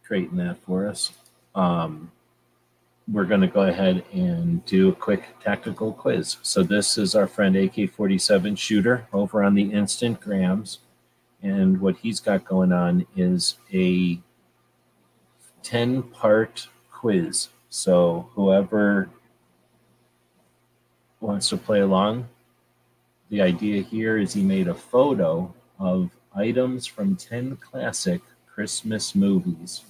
[0.05, 1.13] creating that for us.
[1.55, 2.11] Um,
[3.07, 6.39] we're going to go ahead and do a quick tactical quiz.
[6.43, 10.81] So this is our friend AK-47 shooter over on the Instant Grams.
[11.41, 14.19] And what he's got going on is a
[15.63, 17.51] 10 part quiz.
[17.69, 19.09] So whoever
[21.21, 22.27] wants to play along,
[23.29, 29.83] the idea here is he made a photo of items from 10 classic Christmas movies.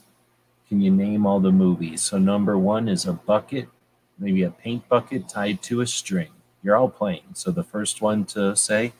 [0.69, 2.03] Can you name all the movies?
[2.03, 3.69] So number one is a bucket,
[4.19, 6.31] maybe a paint bucket tied to a string.
[6.63, 7.35] You're all playing.
[7.35, 8.93] So the first one to say,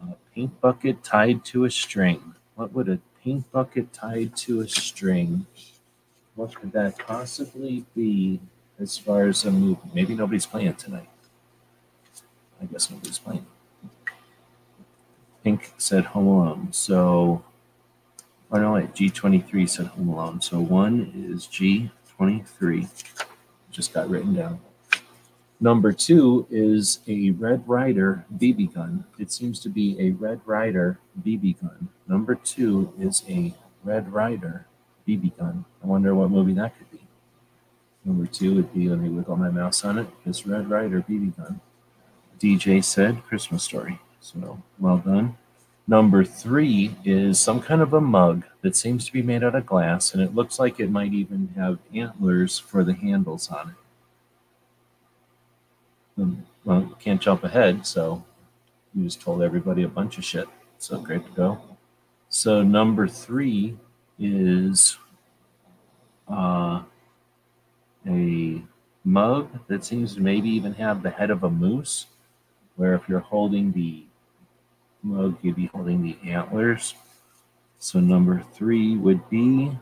[0.00, 2.34] a paint bucket tied to a string.
[2.54, 5.46] What would a paint bucket tied to a string?
[6.34, 8.40] What could that possibly be
[8.78, 9.90] as far as a movie?
[9.94, 11.08] Maybe nobody's playing tonight.
[12.62, 13.44] I guess nobody's playing.
[15.42, 16.72] Pink said Home Alone.
[16.72, 17.44] So,
[18.50, 20.40] oh no, wait, G23 said Home Alone.
[20.40, 22.88] So one is G23.
[23.70, 24.60] Just got written down.
[25.58, 29.04] Number two is a Red Ryder BB gun.
[29.18, 31.88] It seems to be a Red Ryder BB gun.
[32.08, 33.54] Number two is a
[33.84, 34.66] Red Ryder
[35.06, 35.64] BB gun.
[35.82, 37.00] I wonder what movie that could be.
[38.04, 41.36] Number two would be, let me wiggle my mouse on it, this Red Ryder BB
[41.36, 41.60] gun.
[42.42, 44.00] DJ said Christmas story.
[44.20, 45.36] So well done.
[45.86, 49.64] Number three is some kind of a mug that seems to be made out of
[49.64, 53.74] glass, and it looks like it might even have antlers for the handles on it.
[56.20, 58.24] Um, well, can't jump ahead, so
[58.94, 60.48] you just told everybody a bunch of shit.
[60.78, 61.60] So great to go.
[62.28, 63.76] So number three
[64.18, 64.98] is
[66.28, 66.82] uh,
[68.06, 68.62] a
[69.04, 72.06] mug that seems to maybe even have the head of a moose,
[72.76, 74.04] where if you're holding the
[75.02, 76.94] mug, you'd be holding the antlers.
[77.78, 79.72] So number three would be,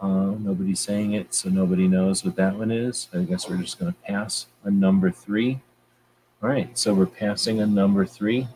[0.00, 3.08] uh, nobody's saying it, so nobody knows what that one is.
[3.12, 5.60] I guess we're just going to pass a number three.
[6.42, 8.48] All right, so we're passing a number three.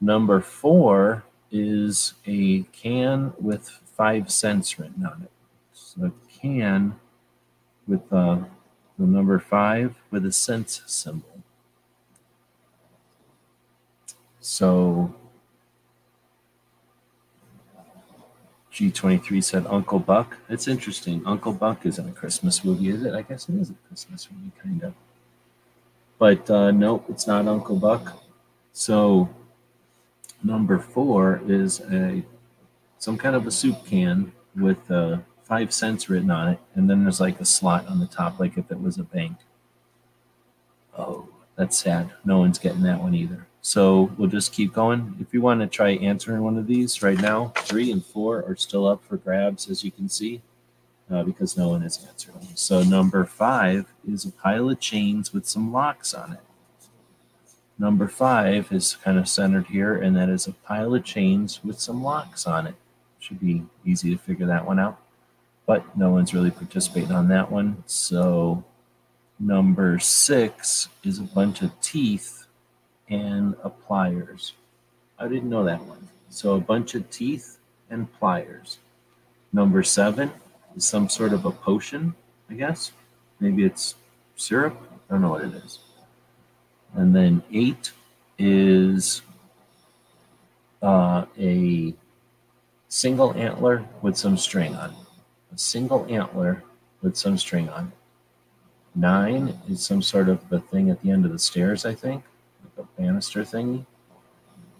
[0.00, 5.30] Number four is a can with five cents written on it.
[5.72, 6.98] So a can
[7.86, 8.38] with uh,
[8.98, 11.33] the number five with a cents symbol.
[14.44, 15.14] So
[18.74, 20.36] G23 said Uncle Buck.
[20.50, 21.22] It's interesting.
[21.24, 23.14] Uncle Buck isn't a Christmas movie, is it?
[23.14, 24.94] I guess it is a Christmas movie, kind of.
[26.18, 28.22] But uh, nope, it's not Uncle Buck.
[28.74, 29.30] So
[30.42, 32.22] number four is a
[32.98, 37.02] some kind of a soup can with uh, five cents written on it, and then
[37.02, 39.38] there's like a slot on the top, like if it was a bank.
[40.98, 42.10] Oh, that's sad.
[42.26, 43.46] No one's getting that one either.
[43.66, 45.16] So we'll just keep going.
[45.20, 48.56] If you want to try answering one of these right now, three and four are
[48.56, 50.42] still up for grabs, as you can see,
[51.10, 52.46] uh, because no one has answered them.
[52.56, 56.40] So number five is a pile of chains with some locks on it.
[57.78, 61.80] Number five is kind of centered here, and that is a pile of chains with
[61.80, 62.74] some locks on it.
[63.18, 65.00] Should be easy to figure that one out,
[65.64, 67.82] but no one's really participating on that one.
[67.86, 68.62] So
[69.40, 72.43] number six is a bunch of teeth
[73.08, 74.54] and a pliers.
[75.18, 76.08] I didn't know that one.
[76.28, 77.58] So a bunch of teeth
[77.90, 78.78] and pliers.
[79.52, 80.32] Number seven
[80.76, 82.14] is some sort of a potion,
[82.50, 82.92] I guess.
[83.40, 83.94] Maybe it's
[84.36, 84.76] syrup.
[85.08, 85.78] I don't know what it is.
[86.94, 87.92] And then eight
[88.38, 89.22] is
[90.82, 91.94] uh, a
[92.88, 94.96] single antler with some string on it.
[95.54, 96.64] A single antler
[97.02, 97.92] with some string on it.
[98.96, 102.24] Nine is some sort of a thing at the end of the stairs, I think
[102.78, 103.86] a banister thingy.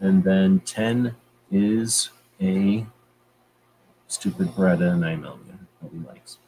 [0.01, 1.14] And then 10
[1.51, 2.84] is a
[4.07, 6.38] stupid Beretta 9 millimeter that he likes.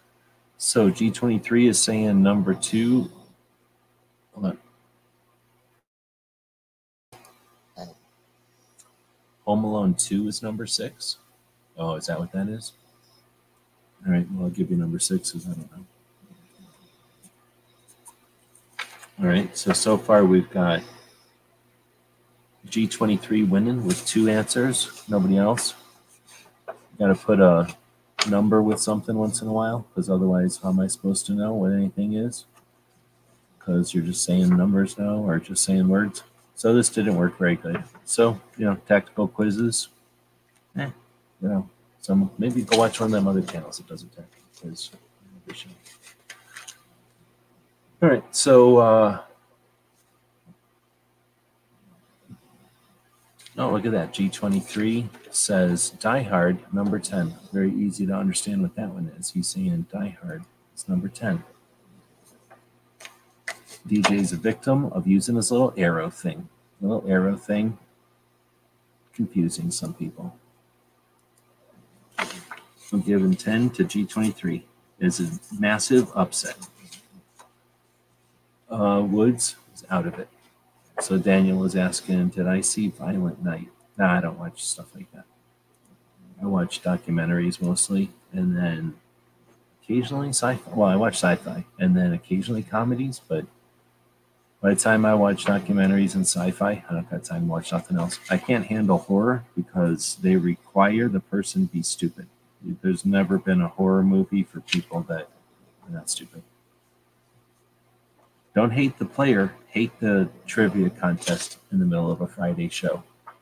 [0.59, 3.11] So G23 is saying number two.
[4.35, 4.59] Hold on.
[9.45, 11.19] Home Alone 2 is number six.
[11.79, 12.73] Oh, is that what that is?
[14.05, 15.87] All right, well, I'll give you number six because I don't know.
[19.21, 20.83] All right, so so far we've got
[22.67, 25.03] G23 winning with two answers.
[25.09, 25.75] Nobody else.
[26.99, 27.75] Got to put a
[28.29, 31.53] number with something once in a while because otherwise, how am I supposed to know
[31.55, 32.47] what anything is?
[33.59, 36.23] Because you're just saying numbers now or just saying words.
[36.55, 37.85] So this didn't work very good.
[38.05, 39.89] So, you know, tactical quizzes.
[40.77, 40.91] Eh,
[41.43, 41.69] you know,
[42.01, 44.91] some maybe go watch one of them other channels that does a tactical quiz.
[48.03, 49.21] All right, so uh,
[53.59, 54.13] Oh, look at that.
[54.13, 57.35] G23 says Die Hard, number 10.
[57.53, 59.31] Very easy to understand what that one is.
[59.31, 60.45] He's saying Die Hard.
[60.75, 61.43] It's number 10.
[63.89, 66.51] DJ's a victim of using this little arrow thing.
[66.83, 67.79] Little arrow thing.
[69.15, 70.37] Confusing some people.
[72.93, 74.63] I'm giving 10 to G23.
[74.99, 76.57] It is a massive upset.
[78.69, 80.29] Uh, Woods is out of it.
[81.01, 83.69] So Daniel was asking, did I see Violent Night?
[83.99, 85.25] No, I don't watch stuff like that.
[86.43, 88.95] I watch documentaries mostly, and then
[89.83, 90.71] occasionally sci-fi.
[90.75, 93.21] Well, I watch sci-fi, and then occasionally comedies.
[93.27, 93.47] But
[94.61, 97.99] by the time I watch documentaries and sci-fi, I don't got time to watch nothing
[97.99, 98.19] else.
[98.31, 102.27] I can't handle horror because they require the person be stupid.
[102.83, 105.29] There's never been a horror movie for people that
[105.85, 106.43] are not stupid.
[108.57, 113.05] Don't hate the player, hate the trivia contest in the middle of a Friday show.
[113.27, 113.35] All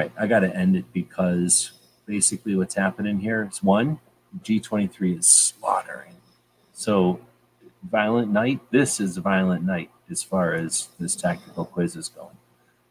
[0.00, 1.72] right, I got to end it because
[2.06, 4.00] basically what's happening here is one,
[4.42, 6.14] G23 is slaughtering.
[6.72, 7.20] So,
[7.82, 12.38] Violent Night, this is Violent Night as far as this tactical quiz is going.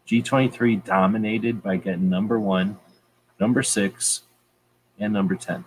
[0.07, 2.77] G23 dominated by getting number one,
[3.39, 4.21] number six,
[4.99, 5.65] and number 10.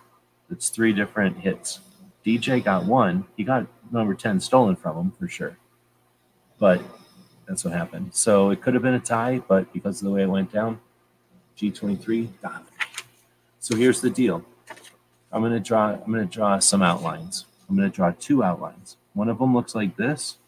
[0.48, 1.80] It's three different hits.
[2.24, 3.24] DJ got one.
[3.36, 5.56] He got number 10 stolen from him for sure.
[6.58, 6.82] But
[7.46, 8.14] that's what happened.
[8.14, 10.80] So it could have been a tie, but because of the way it went down,
[11.58, 12.70] G23 dominated.
[13.60, 14.44] So here's the deal.
[15.32, 15.90] I'm gonna draw.
[15.90, 17.46] I'm gonna draw some outlines.
[17.68, 18.96] I'm gonna draw two outlines.
[19.14, 20.38] One of them looks like this.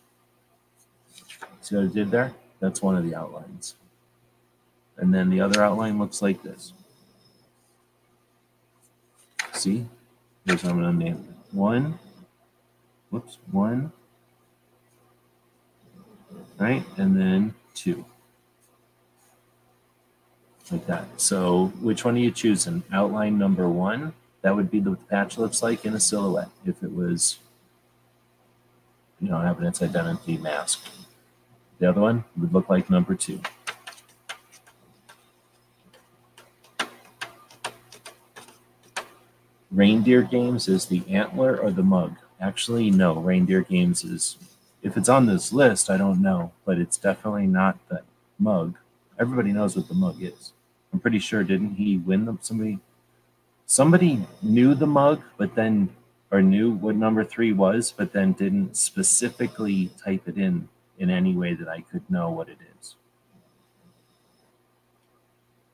[1.60, 2.34] See what I did there?
[2.60, 3.74] That's one of the outlines.
[4.96, 6.72] And then the other outline looks like this.
[9.52, 9.86] See?
[10.44, 11.54] Here's what I'm gonna name it.
[11.54, 11.98] One.
[13.10, 13.38] Whoops.
[13.50, 13.92] One.
[16.58, 18.04] Right, and then two
[20.70, 21.20] like that.
[21.20, 22.82] So which one are you choosing?
[22.92, 26.82] Outline number one, that would be what the patch looks like in a silhouette if
[26.82, 27.38] it was,
[29.20, 30.90] you know, having its identity masked.
[31.78, 33.40] The other one would look like number two.
[39.70, 42.16] Reindeer Games is the antler or the mug?
[42.40, 43.14] Actually, no.
[43.14, 44.38] Reindeer Games is,
[44.86, 48.02] if it's on this list, I don't know, but it's definitely not the
[48.38, 48.76] mug.
[49.18, 50.52] Everybody knows what the mug is.
[50.92, 52.38] I'm pretty sure didn't he win them?
[52.40, 52.78] Somebody,
[53.66, 55.88] somebody knew the mug, but then
[56.30, 60.68] or knew what number three was, but then didn't specifically type it in
[60.98, 62.94] in any way that I could know what it is.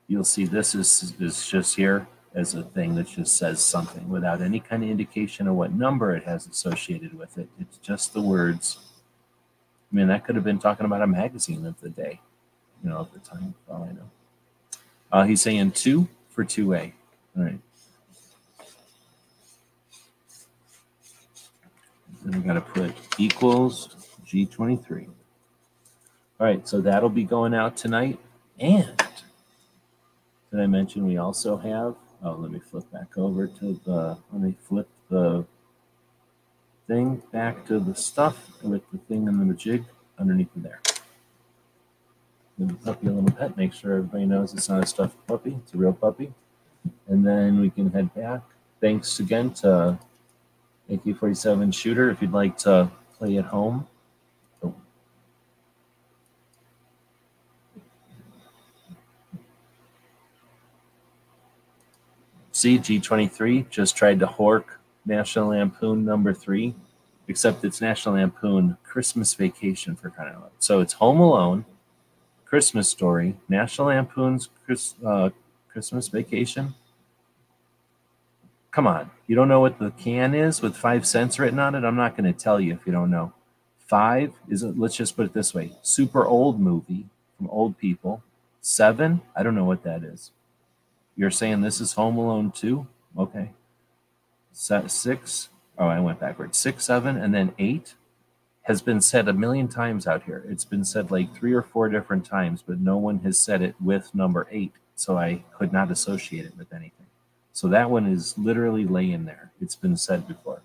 [0.08, 4.40] You'll see this is is just here as a thing that just says something without
[4.40, 7.48] any kind of indication of what number it has associated with it.
[7.60, 8.88] It's just the words.
[9.92, 12.20] I mean, that could have been talking about a magazine of the day,
[12.82, 14.10] you know, at the time, all I know.
[15.10, 16.92] Uh, he's saying two for 2A.
[17.36, 17.58] All right.
[22.24, 23.94] Then we got to put equals
[24.26, 25.08] G23.
[26.40, 28.18] All right, so that'll be going out tonight.
[28.58, 28.96] And
[30.50, 34.42] did I mention we also have, oh, let me flip back over to the, let
[34.42, 35.44] me flip the
[36.86, 39.84] thing back to the stuff with the thing in the jig
[40.18, 40.80] underneath there
[42.66, 45.74] the puppy a little pet, make sure everybody knows it's not a stuffed puppy, it's
[45.74, 46.32] a real puppy.
[47.08, 48.42] And then we can head back.
[48.80, 49.98] Thanks again to
[50.90, 53.86] AK 47 Shooter if you'd like to play at home.
[54.62, 54.74] Oh.
[62.52, 64.64] CG23 just tried to hork
[65.04, 66.74] National Lampoon number three,
[67.28, 71.64] except it's National Lampoon Christmas Vacation for kind of so it's Home Alone,
[72.44, 75.30] Christmas Story, National Lampoon's Chris, uh,
[75.68, 76.74] Christmas Vacation.
[78.70, 81.84] Come on, you don't know what the can is with five cents written on it?
[81.84, 83.32] I'm not going to tell you if you don't know.
[83.78, 87.06] Five is, let's just put it this way super old movie
[87.36, 88.22] from old people.
[88.62, 90.30] Seven, I don't know what that is.
[91.16, 92.86] You're saying this is Home Alone 2?
[93.18, 93.50] Okay.
[94.52, 95.48] Six,
[95.78, 96.58] oh, I went backwards.
[96.58, 97.94] Six, seven, and then eight
[98.62, 100.44] has been said a million times out here.
[100.48, 103.74] It's been said like three or four different times, but no one has said it
[103.80, 104.72] with number eight.
[104.94, 107.06] So I could not associate it with anything.
[107.52, 109.50] So that one is literally laying there.
[109.60, 110.62] It's been said before.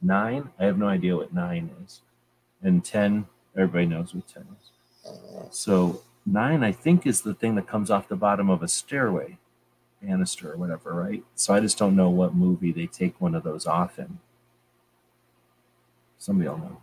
[0.00, 2.00] Nine, I have no idea what nine is.
[2.62, 3.26] And 10,
[3.56, 4.70] everybody knows what 10 is.
[5.50, 9.38] So nine, I think, is the thing that comes off the bottom of a stairway,
[10.02, 11.22] banister or whatever, right?
[11.34, 14.18] So I just don't know what movie they take one of those off in.
[16.18, 16.76] Somebody will know.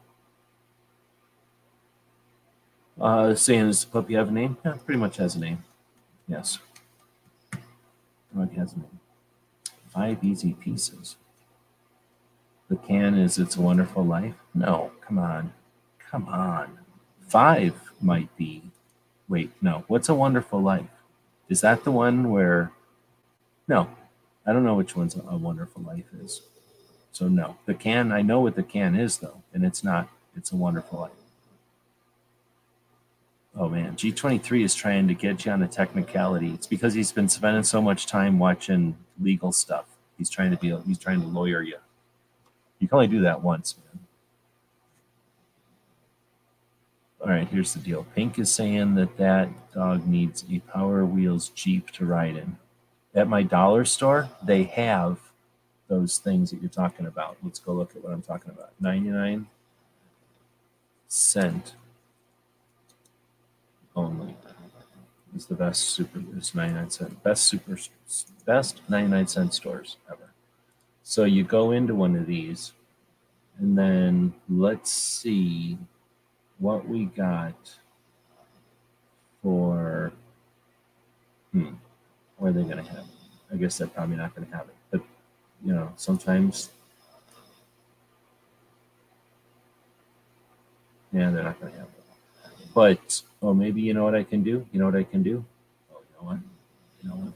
[3.00, 4.58] Uh, saying does the puppy have a name?
[4.66, 5.64] Yeah, pretty much has a name.
[6.28, 6.60] Yes.
[8.36, 9.00] Dog has a name.
[9.88, 11.16] Five easy pieces.
[12.70, 14.36] The can is It's a Wonderful Life?
[14.54, 15.54] No, come on.
[16.12, 16.78] Come on.
[17.28, 18.62] Five might be.
[19.28, 19.84] Wait, no.
[19.88, 20.90] What's a Wonderful Life?
[21.48, 22.72] Is that the one where.
[23.70, 23.88] No,
[24.46, 26.42] I don't know which one's a Wonderful Life is.
[27.12, 27.56] So, no.
[27.66, 30.10] The can, I know what the can is, though, and it's not.
[30.36, 31.12] It's a Wonderful Life.
[33.56, 36.52] Oh man, G23 is trying to get you on a technicality.
[36.54, 39.86] It's because he's been spending so much time watching legal stuff.
[40.18, 41.78] He's trying to be he's trying to lawyer you.
[42.78, 44.06] You can only do that once, man.
[47.22, 48.06] All right, here's the deal.
[48.16, 52.56] Pink is saying that that dog needs a Power Wheels Jeep to ride in.
[53.16, 55.20] At my dollar store, they have
[55.88, 57.38] those things that you're talking about.
[57.44, 58.72] Let's go look at what I'm talking about.
[58.80, 59.48] 99
[61.08, 61.74] cent
[63.96, 64.36] only
[65.36, 67.76] is the best super is 99 cent best super
[68.46, 70.32] best 99 cent stores ever
[71.04, 72.74] so you go into one of these
[73.58, 75.78] and then let's see
[76.60, 77.78] what we got
[79.42, 80.14] for
[81.52, 81.74] hmm
[82.50, 84.76] are they going to have it i guess they're probably not going to have it
[84.92, 85.02] but
[85.64, 86.70] you know sometimes
[91.12, 92.00] yeah they're not going to have it
[92.74, 94.66] but oh, maybe you know what I can do.
[94.72, 95.44] You know what I can do.
[95.94, 96.40] Oh, you know what?
[97.02, 97.34] You know what?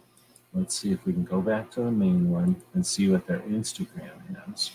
[0.53, 3.39] Let's see if we can go back to the main one and see what their
[3.39, 4.11] Instagram
[4.47, 4.71] has.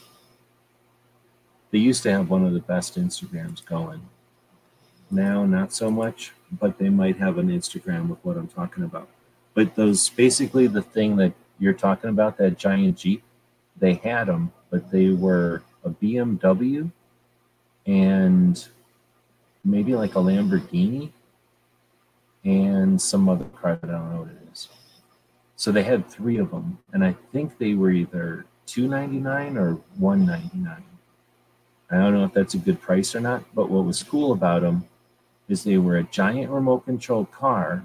[1.70, 4.00] They used to have one of the best Instagrams going.
[5.10, 9.08] Now, not so much, but they might have an Instagram with what I'm talking about.
[9.58, 13.24] But those basically the thing that you're talking about, that giant Jeep,
[13.76, 16.92] they had them, but they were a BMW
[17.84, 18.68] and
[19.64, 21.10] maybe like a Lamborghini
[22.44, 24.68] and some other car that I don't know what it is.
[25.56, 29.56] So they had three of them, and I think they were either two ninety nine
[29.56, 30.84] or one ninety nine.
[31.90, 34.62] I don't know if that's a good price or not, but what was cool about
[34.62, 34.86] them
[35.48, 37.84] is they were a giant remote control car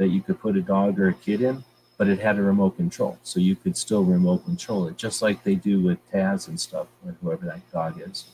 [0.00, 1.62] that you could put a dog or a kid in,
[1.98, 5.44] but it had a remote control, so you could still remote control it, just like
[5.44, 8.24] they do with Taz and stuff, or whoever that dog is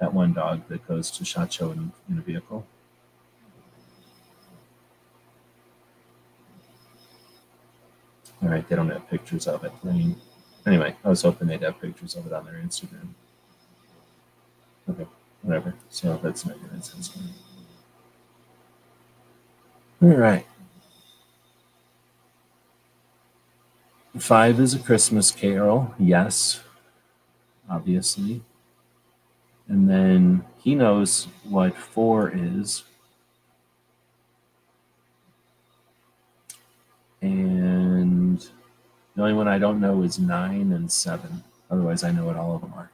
[0.00, 2.66] that one dog that goes to SHOT Show in, in a vehicle.
[8.42, 9.72] All right, they don't have pictures of it.
[9.84, 10.16] I mean,
[10.66, 13.08] anyway, I was hoping they'd have pictures of it on their Instagram.
[14.88, 15.06] Okay,
[15.42, 15.74] whatever.
[15.90, 16.70] So that's not good.
[16.72, 17.18] That's
[20.02, 20.46] All right.
[24.18, 25.94] Five is a Christmas carol.
[25.98, 26.60] Yes,
[27.68, 28.42] obviously.
[29.68, 32.82] And then he knows what four is.
[37.22, 38.40] And
[39.14, 41.44] the only one I don't know is nine and seven.
[41.70, 42.90] Otherwise, I know what all of them are.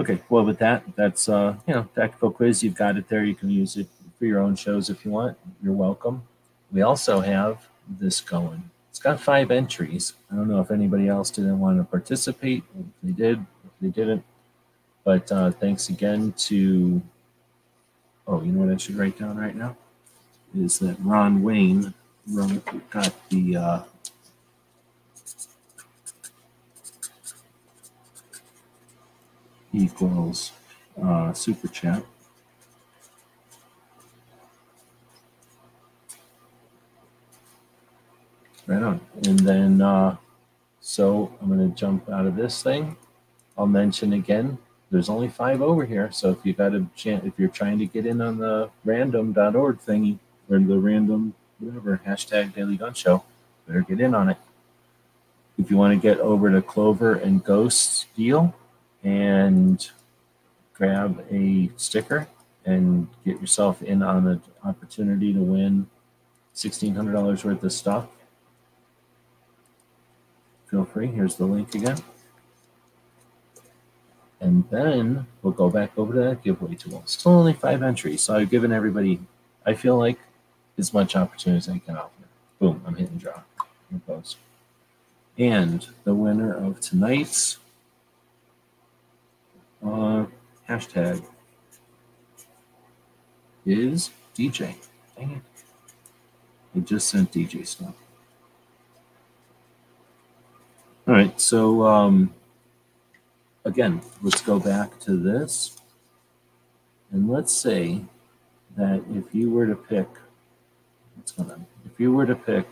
[0.00, 2.62] Okay, well, with that, that's uh, you know, tactical quiz.
[2.62, 3.24] You've got it there.
[3.24, 3.86] You can use it
[4.18, 5.38] for your own shows if you want.
[5.62, 6.22] You're welcome.
[6.72, 8.70] We also have this going.
[8.96, 10.14] It's got five entries.
[10.32, 12.64] I don't know if anybody else didn't want to participate.
[12.78, 14.24] If they did, if they didn't,
[15.04, 17.02] but uh, thanks again to,
[18.26, 19.76] oh, you know what I should write down right now?
[20.56, 21.92] Is that Ron Wayne
[22.88, 23.82] got the uh,
[29.74, 30.52] equals
[31.02, 32.02] uh, super chat.
[38.66, 39.00] Right on.
[39.26, 40.16] And then, uh,
[40.80, 42.96] so I'm going to jump out of this thing.
[43.56, 44.58] I'll mention again
[44.90, 46.10] there's only five over here.
[46.12, 49.80] So if you've got a chance, if you're trying to get in on the random.org
[49.80, 50.18] thingy
[50.48, 53.24] or the random whatever hashtag Daily Gun Show,
[53.66, 54.36] better get in on it.
[55.58, 58.54] If you want to get over to Clover and Ghosts deal
[59.02, 59.88] and
[60.74, 62.28] grab a sticker
[62.64, 65.86] and get yourself in on the opportunity to win
[66.54, 68.06] $1,600 worth of stuff,
[70.70, 71.06] feel free.
[71.08, 71.98] Here's the link again.
[74.40, 77.02] And then we'll go back over to that giveaway tool.
[77.06, 79.20] Still only five entries, so I've given everybody,
[79.64, 80.18] I feel like,
[80.78, 82.10] as much opportunity as I can offer.
[82.58, 83.42] Boom, I'm hitting draw.
[83.90, 84.36] Here goes.
[85.38, 87.58] And the winner of tonight's
[89.82, 90.26] uh,
[90.68, 91.24] hashtag
[93.64, 94.74] is DJ.
[95.16, 95.42] Dang it.
[96.74, 97.94] I just sent DJ stuff.
[101.08, 102.34] All right, so um,
[103.64, 105.76] again, let's go back to this.
[107.12, 108.02] And let's say
[108.76, 110.08] that if you were to pick,
[111.14, 111.66] what's going on?
[111.84, 112.66] If you were to pick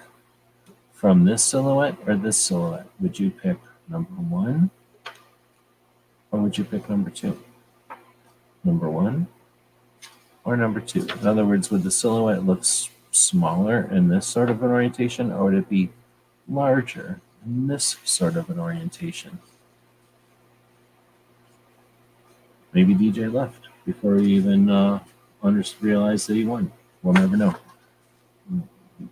[1.04, 2.86] from this silhouette or this silhouette?
[2.98, 3.58] Would you pick
[3.88, 4.70] number one
[6.30, 7.38] or would you pick number two?
[8.64, 9.28] Number one
[10.44, 11.06] or number two?
[11.20, 12.64] In other words, would the silhouette look
[13.10, 15.90] smaller in this sort of an orientation or would it be
[16.48, 19.38] larger in this sort of an orientation?
[22.72, 25.00] Maybe DJ left before he even uh,
[25.80, 26.72] realized that he won.
[27.02, 27.54] We'll never know.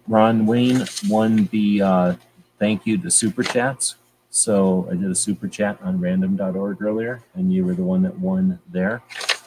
[0.09, 2.15] Ron Wayne won the uh,
[2.59, 3.97] thank you to super chats.
[4.31, 8.19] So I did a super chat on random.org earlier, and you were the one that
[8.19, 9.03] won there.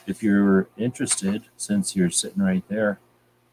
[0.06, 3.00] If you're interested, since you're sitting right there,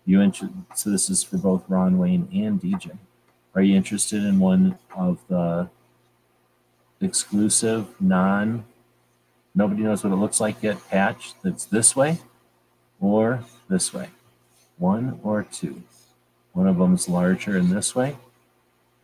[0.06, 2.98] you inter- so this is for both Ron Wayne and DJ.
[3.56, 5.70] Are you interested in one of the
[7.02, 8.66] exclusive, non,
[9.54, 12.20] nobody knows what it looks like yet patch that's this way
[13.00, 14.10] or this way?
[14.78, 15.84] One or two?
[16.54, 18.16] One of them's larger in this way,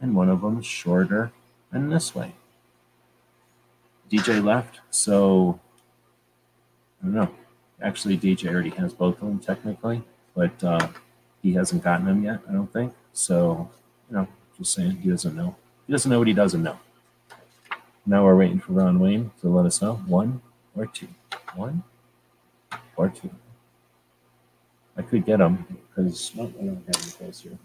[0.02, 1.32] and one of them's shorter
[1.74, 2.34] in this way.
[4.10, 5.60] DJ left, so
[7.02, 7.30] I don't know.
[7.82, 10.02] Actually, DJ already has both of them technically,
[10.34, 10.88] but uh,
[11.42, 12.94] he hasn't gotten them yet, I don't think.
[13.14, 13.70] So,
[14.10, 14.28] you know,
[14.60, 15.56] just saying, he doesn't know.
[15.88, 16.78] He doesn't know what he doesn't know.
[18.06, 20.42] Now we're waiting for Ron Wayne to let us know one
[20.76, 21.08] or two.
[21.56, 21.84] One
[22.96, 23.32] or two.
[24.98, 25.66] I could get them
[25.96, 27.58] because I don't have any place here.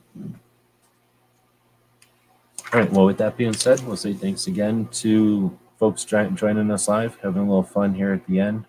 [2.73, 2.91] All right.
[2.93, 7.43] Well, with that being said, we'll say thanks again to folks joining us live, having
[7.43, 8.65] a little fun here at the end.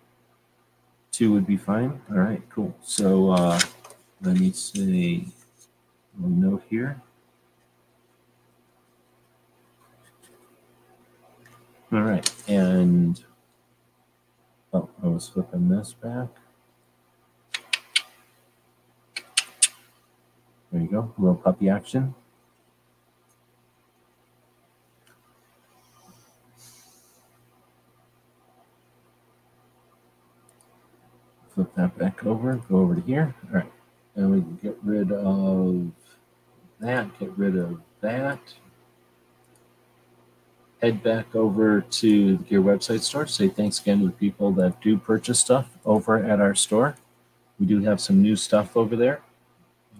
[1.12, 2.00] Two would be fine.
[2.10, 2.42] All right.
[2.50, 2.76] Cool.
[2.82, 3.60] So uh,
[4.22, 5.28] let me see.
[6.22, 7.00] a note here.
[11.92, 12.28] All right.
[12.48, 13.22] And
[14.72, 16.28] oh, I was flipping this back.
[20.72, 21.14] There you go.
[21.16, 22.14] A little puppy action.
[31.54, 32.56] Flip that back over.
[32.68, 33.34] Go over to here.
[33.48, 33.72] All right.
[34.16, 35.92] And we can get rid of
[36.80, 37.16] that.
[37.20, 38.40] Get rid of that.
[40.82, 43.26] Head back over to the Gear website store.
[43.26, 46.96] Say thanks again to the people that do purchase stuff over at our store.
[47.58, 49.22] We do have some new stuff over there.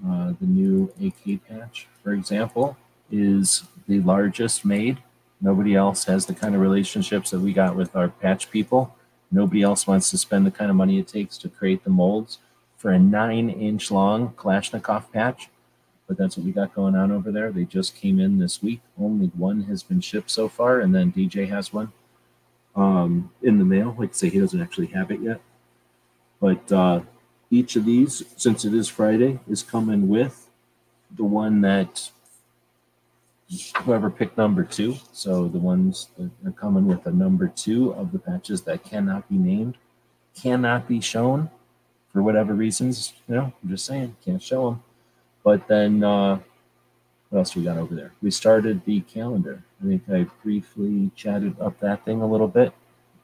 [0.07, 2.77] Uh, the new AK patch, for example,
[3.11, 4.99] is the largest made.
[5.41, 8.95] Nobody else has the kind of relationships that we got with our patch people.
[9.31, 12.39] Nobody else wants to spend the kind of money it takes to create the molds
[12.77, 15.49] for a nine inch long Kalashnikov patch.
[16.07, 17.51] But that's what we got going on over there.
[17.51, 18.81] They just came in this week.
[18.99, 21.93] Only one has been shipped so far, and then DJ has one
[22.77, 23.95] um, in the mail.
[23.99, 25.41] Like I say, he doesn't actually have it yet.
[26.41, 27.01] But uh,
[27.51, 30.49] each of these, since it is Friday, is coming with
[31.17, 32.11] the one that
[33.79, 34.97] whoever picked number two.
[35.13, 39.29] So the ones that are coming with a number two of the patches that cannot
[39.29, 39.77] be named,
[40.35, 41.51] cannot be shown
[42.13, 43.15] for whatever reasons.
[43.29, 44.83] You know, I'm just saying, can't show them.
[45.47, 46.41] But then, uh,
[47.31, 48.11] what else we got over there?
[48.21, 49.63] We started the calendar.
[49.81, 52.73] I think I briefly chatted up that thing a little bit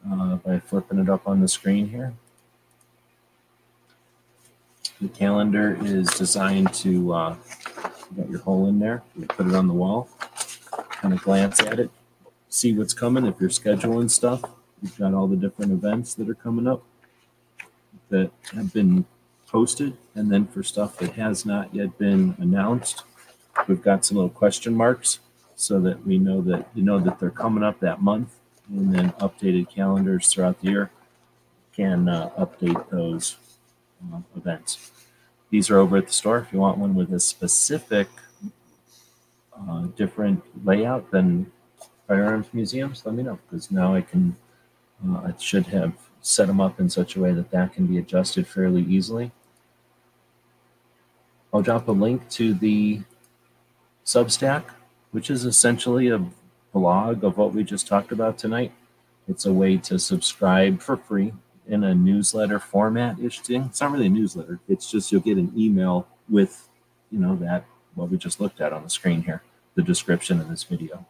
[0.08, 2.12] uh, by flipping it up on the screen here.
[5.00, 7.36] The calendar is designed to, uh,
[8.12, 10.08] you got your hole in there, you put it on the wall,
[10.92, 11.90] kind of glance at it,
[12.48, 13.26] see what's coming.
[13.26, 14.44] If you're scheduling stuff,
[14.80, 16.84] you've got all the different events that are coming up
[18.10, 19.06] that have been
[19.52, 19.96] posted.
[20.14, 23.04] And then for stuff that has not yet been announced,
[23.68, 25.20] we've got some little question marks
[25.54, 28.34] so that we know that you know that they're coming up that month.
[28.68, 30.90] And then updated calendars throughout the year
[31.76, 33.36] can uh, update those
[34.12, 34.90] uh, events.
[35.50, 36.38] These are over at the store.
[36.38, 38.08] If you want one with a specific
[39.54, 41.52] uh, different layout than
[42.08, 44.36] firearms museums, let me know because now I can,
[45.06, 45.92] uh, I should have
[46.22, 49.30] set them up in such a way that that can be adjusted fairly easily.
[51.52, 53.02] I'll drop a link to the
[54.06, 54.64] Substack,
[55.10, 56.24] which is essentially a
[56.72, 58.72] blog of what we just talked about tonight.
[59.28, 61.34] It's a way to subscribe for free
[61.68, 63.64] in a newsletter format ish thing.
[63.64, 64.60] It's not really a newsletter.
[64.66, 66.68] It's just you'll get an email with,
[67.10, 69.42] you know, that what we just looked at on the screen here,
[69.74, 71.06] the description of this video.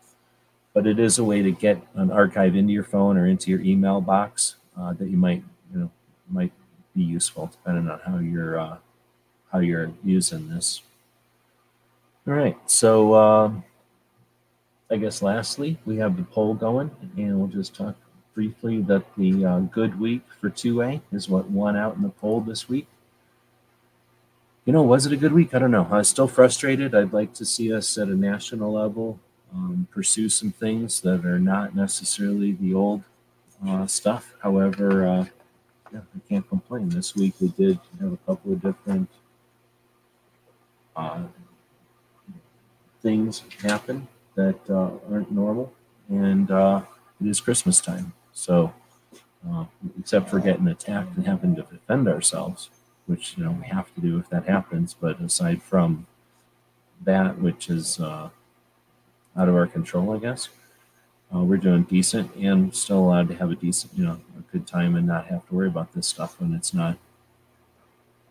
[0.74, 3.60] But it is a way to get an archive into your phone or into your
[3.60, 5.90] email box uh, that you might, you know,
[6.28, 6.52] might
[6.96, 8.78] be useful depending on how you're uh,
[9.52, 10.82] how you're using this.
[12.26, 13.64] All right, so um,
[14.90, 17.96] I guess lastly we have the poll going, and we'll just talk
[18.34, 22.40] briefly that the uh, good week for 2A is what won out in the poll
[22.40, 22.86] this week.
[24.64, 25.54] you know, was it a good week?
[25.54, 25.88] I don't know.
[25.90, 26.94] I'm still frustrated.
[26.94, 29.18] I'd like to see us at a national level
[29.54, 33.02] um, pursue some things that are not necessarily the old
[33.66, 34.34] uh, stuff.
[34.42, 35.24] However, uh,
[35.92, 36.88] yeah, I can't complain.
[36.88, 39.08] This week we did have a couple of different
[40.96, 41.22] uh,
[43.02, 45.72] things happen that uh, aren't normal,
[46.08, 46.82] and uh,
[47.20, 48.12] it is Christmas time.
[48.32, 48.72] So,
[49.48, 49.64] uh,
[49.98, 52.70] except for getting attacked and having to defend ourselves,
[53.06, 54.94] which you know we have to do if that happens.
[54.98, 56.06] But aside from
[57.02, 58.30] that, which is uh,
[59.36, 60.48] out of our control, I guess,
[61.34, 64.66] uh, we're doing decent and still allowed to have a decent, you know, a good
[64.66, 66.96] time and not have to worry about this stuff when it's not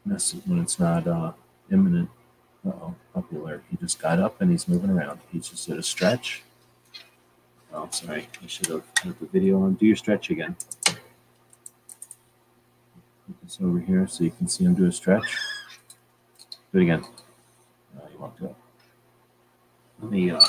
[0.04, 1.32] when it's not uh,
[1.72, 2.10] imminent.
[2.66, 3.64] Uh-oh, puppy alert.
[3.72, 5.20] He just got up and he's moving around.
[5.32, 6.44] He just did a stretch.
[7.74, 8.28] Oh, sorry.
[8.44, 9.74] I should have put the video on.
[9.76, 10.56] Do your stretch again.
[10.86, 11.00] Put
[13.44, 15.38] this over here so you can see him do a stretch.
[16.72, 17.04] Do it again.
[17.96, 18.56] You won't do it.
[20.02, 20.42] Let me, uh,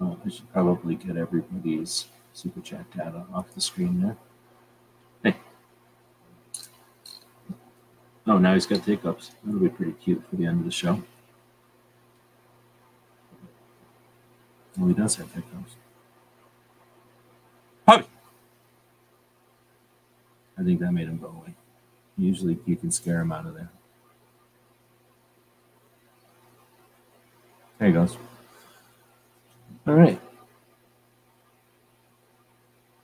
[0.00, 4.16] oh, I should probably get everybody's super chat data off the screen there.
[8.28, 9.30] Oh, now he's got the hiccups.
[9.42, 11.02] That'll be pretty cute for the end of the show.
[14.76, 15.76] Well, he does have hiccups.
[17.86, 18.06] Puppy!
[20.58, 21.54] I think that made him go away.
[22.18, 23.70] Usually you can scare him out of there.
[27.78, 28.18] There he goes.
[29.86, 30.20] All right.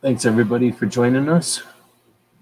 [0.03, 1.63] Thanks everybody for joining us.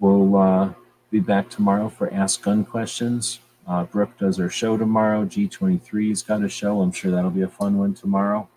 [0.01, 0.73] We'll uh,
[1.13, 3.39] be back tomorrow for Ask Gun Questions.
[3.69, 5.27] Uh, Brooke does her show tomorrow.
[5.27, 6.81] G23's got a show.
[6.81, 8.49] I'm sure that'll be a fun one tomorrow.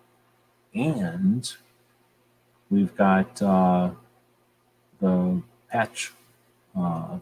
[0.74, 1.52] And
[2.70, 3.90] we've got uh,
[5.02, 6.14] the patch
[6.74, 7.18] uh,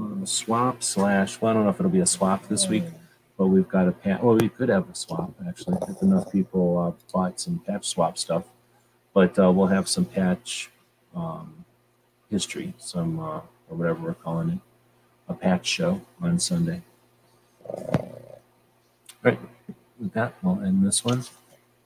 [0.00, 2.84] uh, swap slash, well, I don't know if it'll be a swap this week,
[3.36, 4.22] but we've got a patch.
[4.22, 8.16] Well, we could have a swap actually if enough people uh, bought some patch swap
[8.16, 8.44] stuff.
[9.12, 10.70] But uh, we'll have some patch.
[11.14, 11.61] Um,
[12.32, 14.58] history, some uh, or whatever we're calling it,
[15.28, 16.82] a patch show on Sunday.
[17.68, 18.18] All
[19.22, 19.38] right,
[20.00, 21.22] with that, we'll end this one.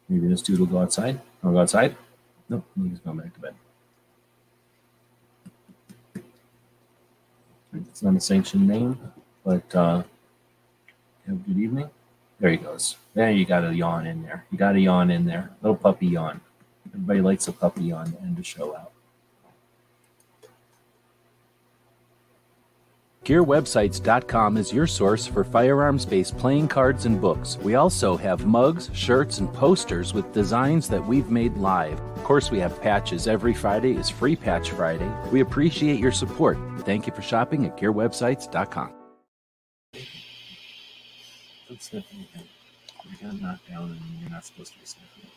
[0.09, 1.21] Maybe this dude will go outside.
[1.43, 1.97] I'll go outside.
[2.49, 3.55] Nope, he's going back to bed.
[7.75, 8.99] It's not a sanctioned name,
[9.45, 10.03] but uh,
[11.27, 11.91] have a good evening.
[12.39, 12.97] There he goes.
[13.15, 14.47] There you got a yawn in there.
[14.51, 15.51] You got a yawn in there.
[15.61, 16.41] Little puppy yawn.
[16.95, 18.93] Everybody likes a puppy yawn to end the show out.
[23.27, 27.59] GearWebsites.com is your source for firearms based playing cards and books.
[27.61, 31.99] We also have mugs, shirts, and posters with designs that we've made live.
[31.99, 33.27] Of course, we have patches.
[33.27, 35.11] Every Friday is Free Patch Friday.
[35.33, 36.57] We appreciate your support.
[36.83, 38.95] Thank you for shopping at GearWebsites.com.
[41.69, 42.43] Don't sniff anything.
[43.11, 45.31] You got knocked down and you're not supposed to be sniffing.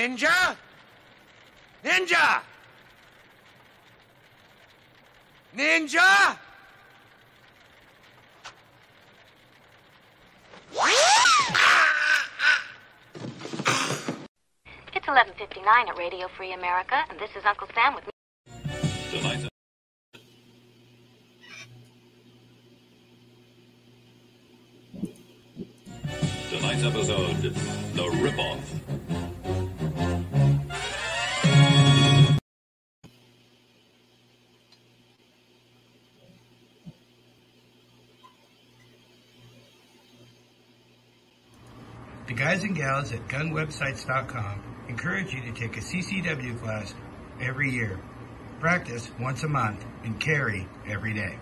[0.00, 0.56] Ninja?
[1.84, 2.40] Ninja!
[5.54, 6.38] Ninja!
[14.94, 18.04] It's 11:59 at Radio Free America, and this is Uncle Sam with.
[19.10, 19.48] Tonight's
[26.48, 27.54] Tonight's episode,
[27.92, 28.79] The Ripoff.
[42.50, 46.92] Guys and gals at gunwebsites.com encourage you to take a CCW class
[47.40, 47.96] every year,
[48.58, 51.38] practice once a month, and carry every day.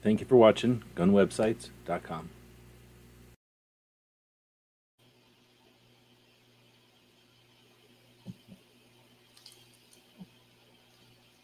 [0.00, 2.28] Thank you for watching GunWebsites.com.